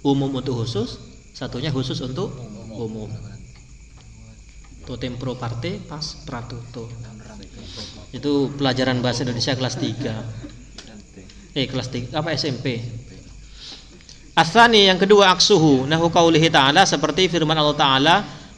umum 0.00 0.32
untuk 0.32 0.64
khusus, 0.64 0.96
satunya 1.36 1.68
khusus 1.68 2.00
untuk 2.00 2.32
umum. 2.72 3.12
Totem 4.88 5.20
pro 5.20 5.36
parte 5.36 5.76
pas 5.84 6.24
pratoto. 6.24 6.88
Itu 8.16 8.56
pelajaran 8.56 9.04
bahasa 9.04 9.28
Indonesia 9.28 9.52
kelas 9.52 9.76
3. 9.76 11.52
Eh 11.52 11.68
kelas 11.68 11.88
3 11.92 12.16
apa 12.16 12.32
SMP? 12.32 12.80
Asani 14.36 14.88
yang 14.88 15.00
kedua 15.00 15.32
aksuhu 15.32 15.84
nahu 15.88 16.12
qaulihi 16.12 16.52
ta'ala 16.52 16.84
seperti 16.84 17.28
firman 17.28 17.56
Allah 17.56 17.76
taala 17.76 18.14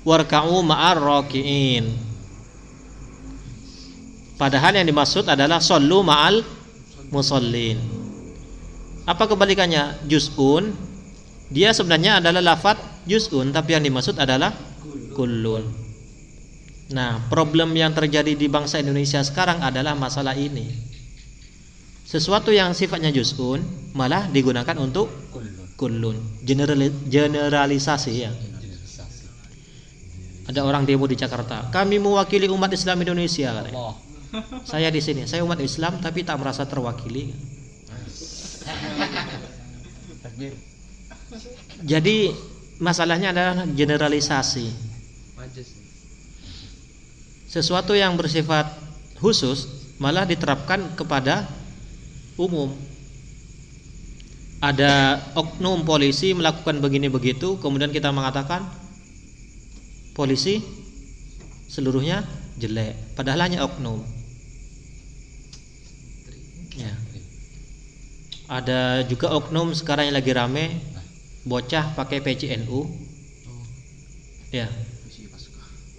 warka'u 0.07 0.63
ma'ar 0.63 0.99
raki'in. 0.99 1.87
Padahal 4.39 4.79
yang 4.79 4.87
dimaksud 4.87 5.27
adalah 5.27 5.59
sallu 5.59 6.03
ma'al 6.07 6.58
musallin. 7.13 7.79
Apa 9.09 9.25
kebalikannya? 9.25 10.05
Juz'un 10.05 10.73
dia 11.49 11.73
sebenarnya 11.73 12.21
adalah 12.21 12.45
lafat 12.45 12.77
juz'un 13.09 13.49
tapi 13.49 13.73
yang 13.73 13.85
dimaksud 13.85 14.21
adalah 14.21 14.53
kullun. 15.17 15.65
Nah, 16.93 17.21
problem 17.29 17.77
yang 17.77 17.93
terjadi 17.93 18.33
di 18.33 18.49
bangsa 18.49 18.81
Indonesia 18.81 19.21
sekarang 19.21 19.61
adalah 19.61 19.93
masalah 19.93 20.37
ini. 20.37 20.69
Sesuatu 22.09 22.49
yang 22.49 22.73
sifatnya 22.73 23.13
juz'un 23.13 23.61
malah 23.93 24.29
digunakan 24.29 24.77
untuk 24.81 25.09
kullun. 25.77 26.17
Generali 26.45 26.89
generalisasi 27.09 28.13
ya. 28.17 28.33
Ada 30.49 30.65
orang 30.65 30.89
demo 30.89 31.05
di 31.05 31.13
Jakarta. 31.13 31.69
Kami 31.69 32.01
mewakili 32.01 32.49
umat 32.49 32.73
Islam 32.73 33.05
Indonesia. 33.05 33.53
Allah. 33.53 34.08
Saya 34.69 34.93
di 34.93 35.01
sini, 35.01 35.25
saya 35.25 35.41
umat 35.45 35.61
Islam 35.61 36.01
tapi 36.05 36.21
tak 36.25 36.37
merasa 36.37 36.69
terwakili. 36.69 37.33
Jadi 41.83 42.33
masalahnya 42.79 43.33
adalah 43.33 43.65
generalisasi. 43.65 44.69
Sesuatu 47.49 47.97
yang 47.97 48.13
bersifat 48.21 48.69
khusus 49.17 49.67
malah 49.97 50.29
diterapkan 50.29 50.93
kepada 50.95 51.49
umum. 52.37 52.77
Ada 54.59 55.23
oknum 55.39 55.87
polisi 55.87 56.35
melakukan 56.35 56.83
begini 56.83 57.07
begitu, 57.09 57.57
kemudian 57.63 57.95
kita 57.95 58.11
mengatakan 58.11 58.67
polisi 60.19 60.59
seluruhnya 61.71 62.27
jelek, 62.59 63.15
padahal 63.15 63.47
hanya 63.47 63.63
oknum. 63.63 64.18
Ya. 66.79 66.95
Ada 68.49 69.05
juga 69.05 69.35
oknum 69.35 69.77
sekarang 69.77 70.09
yang 70.09 70.17
lagi 70.17 70.33
rame 70.33 70.65
bocah 71.45 71.93
pakai 71.99 72.23
PCNU. 72.25 72.87
Ya. 74.55 74.71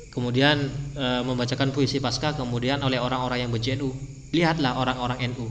Kemudian 0.10 0.58
e, 0.98 1.06
membacakan 1.22 1.70
puisi 1.70 2.02
pasca 2.02 2.34
kemudian 2.34 2.82
oleh 2.82 2.98
orang-orang 2.98 3.46
yang 3.46 3.52
benci 3.54 3.78
NU. 3.78 3.94
Lihatlah 4.34 4.82
orang-orang 4.82 5.30
NU. 5.36 5.46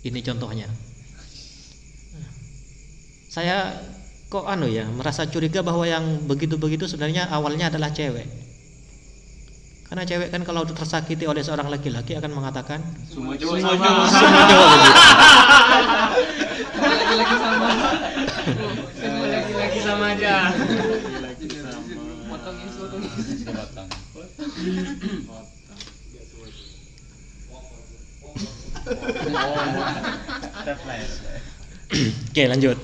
Ini 0.00 0.20
contohnya. 0.24 0.68
Saya 3.30 3.76
kok 4.30 4.46
anu 4.46 4.66
ya 4.66 4.86
merasa 4.88 5.26
curiga 5.26 5.60
bahwa 5.60 5.86
yang 5.86 6.24
begitu-begitu 6.26 6.88
sebenarnya 6.88 7.28
awalnya 7.28 7.68
adalah 7.68 7.92
cewek. 7.92 8.49
Karena 9.90 10.06
cewek 10.06 10.30
kan 10.30 10.46
kalau 10.46 10.62
tersakiti 10.62 11.26
oleh 11.26 11.42
seorang 11.42 11.66
laki-laki 11.66 12.14
akan 12.14 12.30
mengatakan 12.30 12.78
Semua 13.10 13.34
cowok 13.34 13.58
Semua 13.58 13.74
sama. 13.74 13.82
cowok 13.82 14.06
semua 14.06 14.42
cowok. 14.46 14.70
Laki-laki 16.78 17.36
sama. 17.42 17.70
Semua 18.94 19.26
laki-laki 19.34 19.78
sama 19.82 20.04
aja. 20.14 20.36
Potongin, 22.30 22.68
potongin. 22.70 23.10
Batang. 23.50 23.88
Oke, 32.30 32.42
lanjut. 32.46 32.78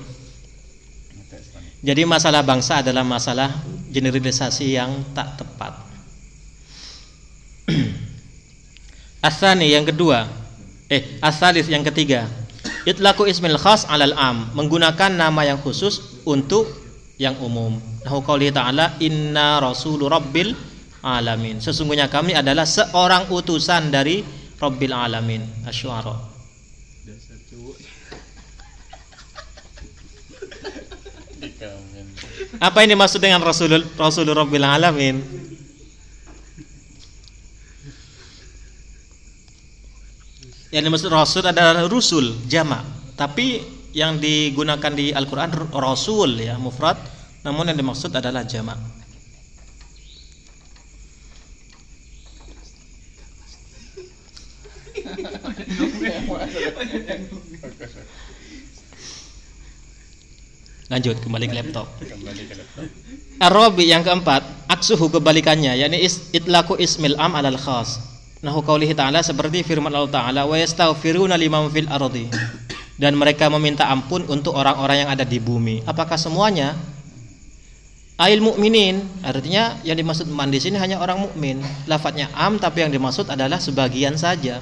Jadi 1.87 2.01
masalah 2.03 2.43
bangsa 2.43 2.83
adalah 2.83 3.07
masalah 3.07 3.63
generalisasi 3.93 4.75
yang 4.75 4.91
tak 5.15 5.39
tepat. 5.39 5.76
Asani 9.27 9.71
yang 9.71 9.83
kedua, 9.83 10.27
eh 10.87 11.19
asalis 11.19 11.67
yang 11.67 11.83
ketiga, 11.83 12.27
itlaku 12.87 13.27
ismil 13.27 13.59
khas 13.59 13.83
alal 13.91 14.15
am, 14.15 14.51
menggunakan 14.55 15.11
nama 15.11 15.43
yang 15.43 15.59
khusus 15.59 16.23
untuk 16.23 16.67
yang 17.19 17.35
umum. 17.43 17.75
Nahu 18.07 18.23
qauli 18.23 18.53
ta'ala 18.53 18.95
inna 19.03 19.59
rasulu 19.59 20.07
rabbil 20.07 20.55
alamin. 21.03 21.59
Sesungguhnya 21.59 22.07
kami 22.07 22.37
adalah 22.37 22.63
seorang 22.63 23.27
utusan 23.27 23.91
dari 23.91 24.23
Rabbil 24.57 24.89
alamin. 24.89 25.45
Asy'ara. 25.69 26.17
Apa 32.57 32.81
ini 32.81 32.97
maksud 32.97 33.21
dengan 33.21 33.37
Rasul 33.45 33.85
Rasul 33.93 34.25
Rabbil 34.33 34.65
Alamin? 34.65 35.21
Yang 40.67 40.83
dimaksud 40.91 41.09
Rasul 41.11 41.43
adalah 41.47 41.87
Rusul 41.87 42.43
jamak, 42.51 42.83
tapi 43.15 43.63
yang 43.95 44.19
digunakan 44.19 44.91
di 44.91 45.15
Al-Quran 45.15 45.71
Rasul 45.71 46.43
ya 46.43 46.59
mufrad, 46.59 46.99
namun 47.47 47.71
yang 47.71 47.79
dimaksud 47.79 48.11
adalah 48.11 48.43
jamak. 48.43 48.75
Lanjut 60.87 61.19
kembali 61.19 61.45
ke 61.51 61.55
laptop. 61.55 61.87
Arabi 63.43 63.91
yang 63.91 64.03
keempat, 64.07 64.43
aksuhu 64.71 65.11
kebalikannya, 65.11 65.79
yakni 65.79 66.03
itlaku 66.35 66.75
ismil 66.79 67.15
am 67.19 67.35
alal 67.35 67.59
khas. 67.59 68.16
Nahu 68.37 68.61
qaulihi 68.61 68.93
ta'ala 68.93 69.25
seperti 69.25 69.65
firman 69.65 69.89
Allah 69.89 70.13
Ta'ala 70.13 70.41
wa 70.45 70.53
yastaghfiruna 70.53 71.33
liman 71.33 71.73
fil 71.73 71.89
ardi. 71.89 72.29
Dan 72.97 73.17
mereka 73.17 73.49
meminta 73.49 73.89
ampun 73.89 74.25
untuk 74.29 74.57
orang-orang 74.57 75.05
yang 75.05 75.09
ada 75.09 75.25
di 75.25 75.37
bumi. 75.37 75.85
Apakah 75.85 76.17
semuanya? 76.17 76.77
Ail 78.17 78.41
mukminin 78.41 79.05
artinya 79.21 79.77
yang 79.85 79.93
dimaksud 79.93 80.25
man 80.33 80.49
di 80.49 80.57
sini 80.57 80.81
hanya 80.81 80.97
orang 80.97 81.21
mukmin. 81.21 81.61
Lafadznya 81.85 82.33
am 82.33 82.57
tapi 82.57 82.81
yang 82.81 82.89
dimaksud 82.89 83.29
adalah 83.29 83.61
sebagian 83.61 84.17
saja. 84.17 84.57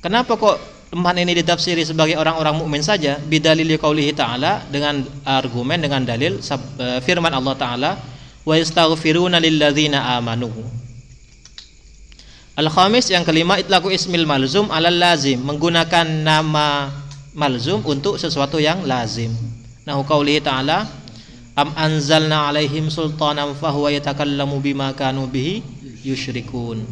Kenapa 0.00 0.40
kok 0.40 0.56
man 0.96 1.20
ini 1.20 1.36
ditafsiri 1.36 1.84
sebagai 1.84 2.16
orang-orang 2.16 2.56
mukmin 2.56 2.80
saja? 2.80 3.20
Bidalil 3.20 3.76
qaulihi 3.76 4.16
ta'ala 4.16 4.64
dengan 4.72 5.04
argumen 5.28 5.84
dengan 5.84 6.08
dalil 6.08 6.40
eh, 6.40 7.00
firman 7.04 7.36
Allah 7.36 7.54
taala 7.60 7.90
wa 8.40 8.54
yastaghfiruna 8.56 9.36
lilladzina 9.36 10.16
amanu. 10.16 10.77
Al-khamis 12.58 13.06
yang 13.14 13.22
kelima 13.22 13.54
itlaku 13.54 13.94
ismil 13.94 14.26
malzum 14.26 14.66
alal 14.74 14.98
lazim 14.98 15.38
menggunakan 15.46 16.02
nama 16.02 16.90
malzum 17.30 17.86
untuk 17.86 18.18
sesuatu 18.18 18.58
yang 18.58 18.82
lazim. 18.82 19.30
Nahu 19.86 20.02
qaulihi 20.02 20.42
ta'ala 20.42 20.90
am 21.54 21.70
anzalna 21.78 22.50
alaihim 22.50 22.90
sultanan 22.90 23.54
fahuwa 23.54 23.94
yatakallamu 23.94 24.58
bima 24.58 24.90
kanu 24.90 25.30
bihi 25.30 25.62
yusyrikun. 26.02 26.82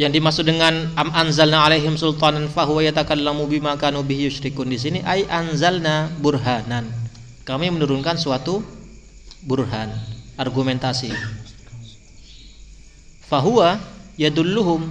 Yang 0.00 0.12
dimaksud 0.16 0.44
dengan 0.48 0.88
am 0.96 1.12
anzalna 1.12 1.68
alaihim 1.68 2.00
sultanan 2.00 2.48
fahuwa 2.48 2.80
yatakallamu 2.80 3.44
bima 3.44 3.76
kanu 3.76 4.00
bihi 4.00 4.32
yusyrikun 4.32 4.72
di 4.72 4.80
sini 4.80 4.98
ai 5.04 5.28
anzalna 5.28 6.08
burhanan. 6.16 7.05
Kami 7.46 7.70
menurunkan 7.70 8.18
suatu 8.18 8.58
burhan, 9.46 9.94
argumentasi. 10.34 11.14
Fahuwa 13.30 13.78
yadulluhum. 14.18 14.82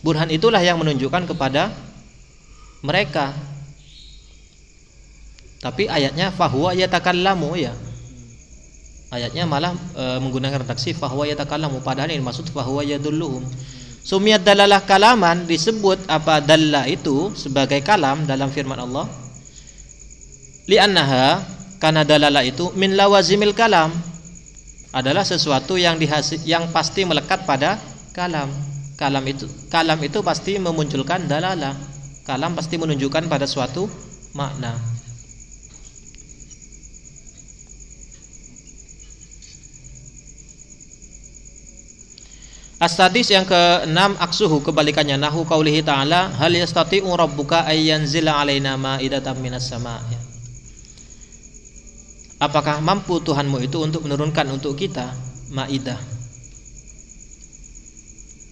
Burhan 0.00 0.32
itulah 0.32 0.64
yang 0.64 0.80
menunjukkan 0.80 1.28
kepada 1.28 1.76
mereka. 2.80 3.36
Tapi 5.60 5.84
ayatnya 5.84 6.32
fahuwa 6.32 6.72
yatakallamu 6.72 7.52
ya. 7.60 7.76
Ayatnya 9.12 9.44
malah 9.44 9.76
e, 9.92 10.04
menggunakan 10.16 10.64
redaksi 10.64 10.96
fahuwa 10.96 11.28
yatakallamu 11.28 11.84
padahal 11.84 12.08
ini 12.08 12.24
maksud 12.24 12.48
fahuwa 12.56 12.88
yadulluhum. 12.88 13.44
Sumiyat 14.00 14.48
dalalah 14.48 14.80
kalaman 14.80 15.44
disebut 15.44 16.08
apa 16.08 16.40
dalla 16.40 16.88
itu 16.88 17.36
sebagai 17.36 17.84
kalam 17.84 18.24
dalam 18.24 18.48
firman 18.48 18.80
Allah. 18.80 19.10
Li'annaha 20.70 21.55
karena 21.76 22.08
dalalah 22.08 22.40
itu 22.40 22.72
min 22.72 22.96
lawazimil 22.96 23.52
kalam 23.52 23.92
adalah 24.96 25.28
sesuatu 25.28 25.76
yang 25.76 26.00
dihasil, 26.00 26.40
yang 26.48 26.72
pasti 26.72 27.04
melekat 27.04 27.44
pada 27.44 27.76
kalam. 28.16 28.48
Kalam 28.96 29.24
itu 29.28 29.44
kalam 29.68 30.00
itu 30.00 30.24
pasti 30.24 30.56
memunculkan 30.56 31.28
dalalah. 31.28 31.76
Kalam 32.24 32.56
pasti 32.56 32.80
menunjukkan 32.80 33.28
pada 33.28 33.44
suatu 33.44 33.84
makna. 34.32 34.96
As-sadis 42.76 43.32
yang 43.32 43.48
ke-6 43.48 44.20
aksuhu 44.20 44.60
kebalikannya 44.60 45.16
nahu 45.16 45.48
qaulihi 45.48 45.80
ta'ala 45.80 46.28
hal 46.36 46.52
yastati'u 46.52 47.08
rabbuka 47.08 47.64
ay 47.64 47.88
yanzila 47.88 48.36
alaina 48.36 48.76
ma'idatan 48.76 49.40
minas 49.40 49.72
sama' 49.72 49.96
ya. 50.12 50.35
Apakah 52.36 52.84
mampu 52.84 53.16
Tuhanmu 53.22 53.64
itu 53.64 53.80
untuk 53.80 54.04
menurunkan 54.04 54.44
untuk 54.52 54.76
kita 54.76 55.16
maidah? 55.52 55.96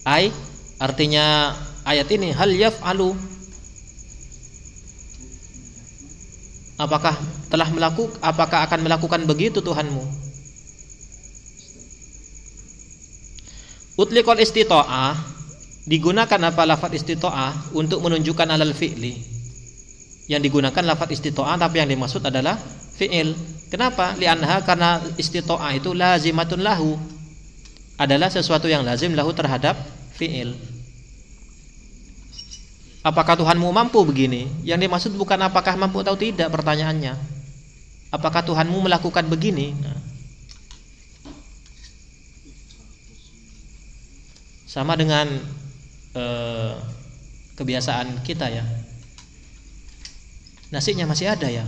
Ai 0.05 0.33
artinya 0.81 1.53
ayat 1.85 2.09
ini 2.13 2.33
hal 2.33 2.49
yaf'alu 2.49 3.13
Apakah 6.75 7.15
telah 7.47 7.71
melakukan 7.71 8.19
apakah 8.19 8.67
akan 8.67 8.79
melakukan 8.83 9.21
begitu 9.23 9.63
Tuhanmu? 9.63 10.03
Utliqal 13.95 14.43
istita'ah 14.43 15.15
digunakan 15.87 16.35
apa 16.51 16.67
lafaz 16.67 16.91
istita'ah 16.91 17.71
untuk 17.71 18.03
menunjukkan 18.03 18.51
alal 18.51 18.75
fi'li. 18.75 19.15
Yang 20.27 20.51
digunakan 20.51 20.83
lafaz 20.83 21.15
istita'ah 21.15 21.55
tapi 21.55 21.79
yang 21.79 21.87
dimaksud 21.87 22.19
adalah 22.27 22.59
fi'il. 22.99 23.31
Kenapa? 23.75 24.15
Li'anha 24.15 24.63
karena 24.63 25.03
istita'ah 25.19 25.75
itu 25.75 25.91
lazimatun 25.91 26.63
lahu. 26.63 26.95
Adalah 27.99 28.31
sesuatu 28.31 28.71
yang 28.71 28.87
lazim 28.87 29.11
lahu 29.11 29.35
terhadap 29.35 29.75
fi'il. 30.15 30.55
Apakah 33.03 33.35
Tuhanmu 33.35 33.67
mampu 33.75 33.99
begini? 34.07 34.47
Yang 34.63 34.87
dimaksud 34.87 35.11
bukan 35.19 35.43
apakah 35.43 35.75
mampu 35.75 35.99
atau 35.99 36.15
tidak 36.15 36.47
pertanyaannya. 36.55 37.19
Apakah 38.15 38.47
Tuhanmu 38.47 38.87
melakukan 38.87 39.27
begini? 39.27 39.75
Nah. 39.75 40.05
sama 44.75 44.99
dengan 44.99 45.23
eh, 46.11 46.75
kebiasaan 47.55 48.19
kita 48.27 48.51
ya 48.51 48.67
nasinya 50.67 51.07
masih 51.07 51.31
ada 51.31 51.47
ya 51.47 51.63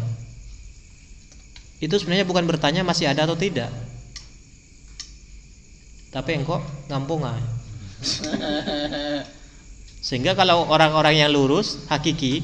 itu 1.78 1.96
sebenarnya 1.98 2.26
bukan 2.26 2.46
bertanya 2.50 2.82
masih 2.82 3.10
ada 3.10 3.26
atau 3.30 3.38
tidak 3.38 3.70
tapi 6.10 6.40
engkau 6.40 6.64
ngampungan 6.90 7.38
sehingga 10.08 10.34
kalau 10.34 10.66
orang-orang 10.70 11.22
yang 11.22 11.30
lurus 11.30 11.86
hakiki 11.92 12.42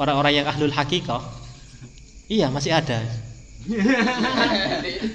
orang-orang 0.00 0.42
yang 0.42 0.46
ahlul 0.48 0.72
hakikoh 0.72 1.20
iya 2.30 2.48
masih 2.48 2.72
ada 2.72 3.04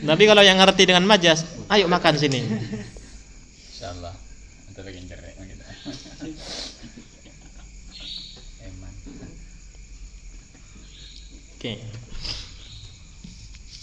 tapi 0.10 0.24
kalau 0.30 0.44
yang 0.46 0.60
ngerti 0.62 0.86
dengan 0.86 1.08
majas 1.08 1.46
ayo 1.74 1.90
makan 1.90 2.20
sini 2.20 2.42
Insyaallah. 3.84 4.16
Gitu. 4.72 5.64
Oke. 11.60 11.74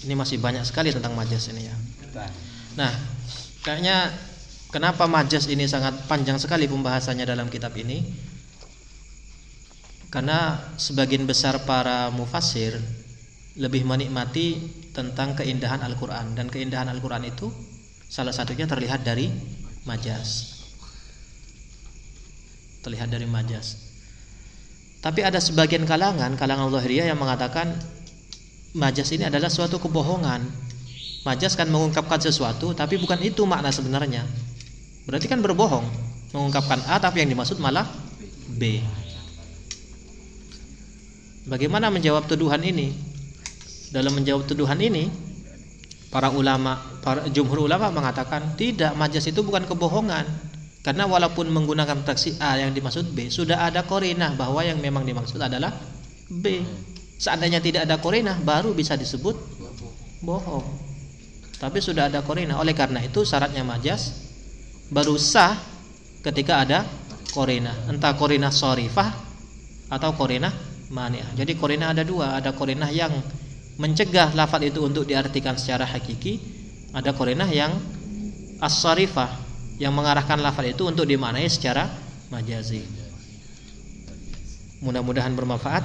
Ini 0.01 0.17
masih 0.17 0.41
banyak 0.41 0.65
sekali 0.65 0.89
tentang 0.95 1.13
majas 1.13 1.53
ini 1.53 1.69
ya. 1.69 1.77
Nah, 2.81 2.93
kayaknya 3.61 4.17
kenapa 4.73 5.05
majas 5.05 5.51
ini 5.51 5.69
sangat 5.69 6.09
panjang 6.09 6.41
sekali 6.41 6.65
pembahasannya 6.65 7.29
dalam 7.29 7.53
kitab 7.53 7.77
ini? 7.77 8.01
Karena 10.11 10.59
sebagian 10.75 11.29
besar 11.29 11.63
para 11.69 12.11
mufassir 12.11 12.75
lebih 13.61 13.87
menikmati 13.87 14.59
tentang 14.91 15.39
keindahan 15.39 15.85
Al-Qur'an 15.87 16.35
dan 16.35 16.51
keindahan 16.51 16.91
Al-Qur'an 16.91 17.23
itu 17.23 17.53
salah 18.11 18.35
satunya 18.35 18.67
terlihat 18.67 19.07
dari 19.07 19.31
majas. 19.87 20.59
Terlihat 22.83 23.13
dari 23.13 23.29
majas. 23.29 23.91
Tapi 25.01 25.25
ada 25.25 25.39
sebagian 25.41 25.87
kalangan, 25.87 26.37
kalangan 26.37 26.69
Zahiriyah 26.75 27.09
yang 27.09 27.21
mengatakan 27.21 27.73
majas 28.77 29.11
ini 29.11 29.27
adalah 29.27 29.51
suatu 29.51 29.83
kebohongan. 29.83 30.47
Majas 31.21 31.53
kan 31.53 31.69
mengungkapkan 31.69 32.17
sesuatu 32.17 32.73
tapi 32.73 32.97
bukan 32.97 33.21
itu 33.21 33.45
makna 33.45 33.69
sebenarnya. 33.69 34.25
Berarti 35.05 35.27
kan 35.29 35.43
berbohong, 35.43 35.85
mengungkapkan 36.33 36.81
A 36.89 36.97
tapi 37.03 37.21
yang 37.25 37.31
dimaksud 37.33 37.59
malah 37.61 37.89
B. 38.57 38.81
Bagaimana 41.51 41.91
menjawab 41.91 42.31
tuduhan 42.31 42.63
ini? 42.63 42.95
Dalam 43.91 44.15
menjawab 44.15 44.47
tuduhan 44.47 44.79
ini, 44.79 45.11
para 46.15 46.31
ulama, 46.31 46.79
para 47.03 47.27
jumhur 47.27 47.67
ulama 47.67 47.91
mengatakan 47.91 48.55
tidak, 48.55 48.95
majas 48.95 49.27
itu 49.27 49.43
bukan 49.43 49.67
kebohongan. 49.67 50.27
Karena 50.81 51.05
walaupun 51.05 51.51
menggunakan 51.51 52.07
taksi 52.07 52.41
A 52.41 52.57
yang 52.57 52.73
dimaksud 52.73 53.13
B, 53.13 53.29
sudah 53.29 53.67
ada 53.67 53.85
korinah 53.85 54.33
bahwa 54.39 54.65
yang 54.65 54.79
memang 54.79 55.05
dimaksud 55.05 55.37
adalah 55.37 55.75
B. 56.31 56.65
Seandainya 57.21 57.61
tidak 57.61 57.85
ada 57.85 58.01
korinah, 58.01 58.41
baru 58.41 58.73
bisa 58.73 58.97
disebut 58.97 59.37
bohong. 60.25 60.65
Tapi 61.61 61.77
sudah 61.85 62.09
ada 62.09 62.25
korinah. 62.25 62.57
Oleh 62.57 62.73
karena 62.73 63.05
itu 63.05 63.29
syaratnya 63.29 63.61
majas 63.61 64.17
baru 64.89 65.21
sah 65.21 65.61
ketika 66.25 66.65
ada 66.65 66.89
korinah. 67.37 67.77
Entah 67.93 68.17
korinah 68.17 68.49
sorifah 68.49 69.13
atau 69.93 70.17
korinah 70.17 70.57
maniah. 70.89 71.29
Jadi 71.37 71.61
korinah 71.61 71.93
ada 71.93 72.01
dua. 72.01 72.41
Ada 72.41 72.57
korinah 72.57 72.89
yang 72.89 73.13
mencegah 73.77 74.33
lafaz 74.33 74.65
itu 74.65 74.81
untuk 74.81 75.05
diartikan 75.05 75.61
secara 75.61 75.85
hakiki. 75.85 76.41
Ada 76.97 77.13
korinah 77.13 77.53
yang 77.53 77.77
as-sarifah 78.65 79.29
yang 79.77 79.93
mengarahkan 79.93 80.41
lafaz 80.41 80.73
itu 80.73 80.89
untuk 80.89 81.05
dimaknai 81.05 81.49
secara 81.53 81.85
majazi. 82.33 82.81
Mudah-mudahan 84.81 85.37
bermanfaat. 85.37 85.85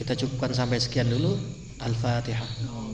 Kita 0.00 0.16
cukupkan 0.16 0.56
sampai 0.56 0.80
sekian 0.80 1.12
dulu. 1.12 1.36
Al-Fatihah. 1.76 2.89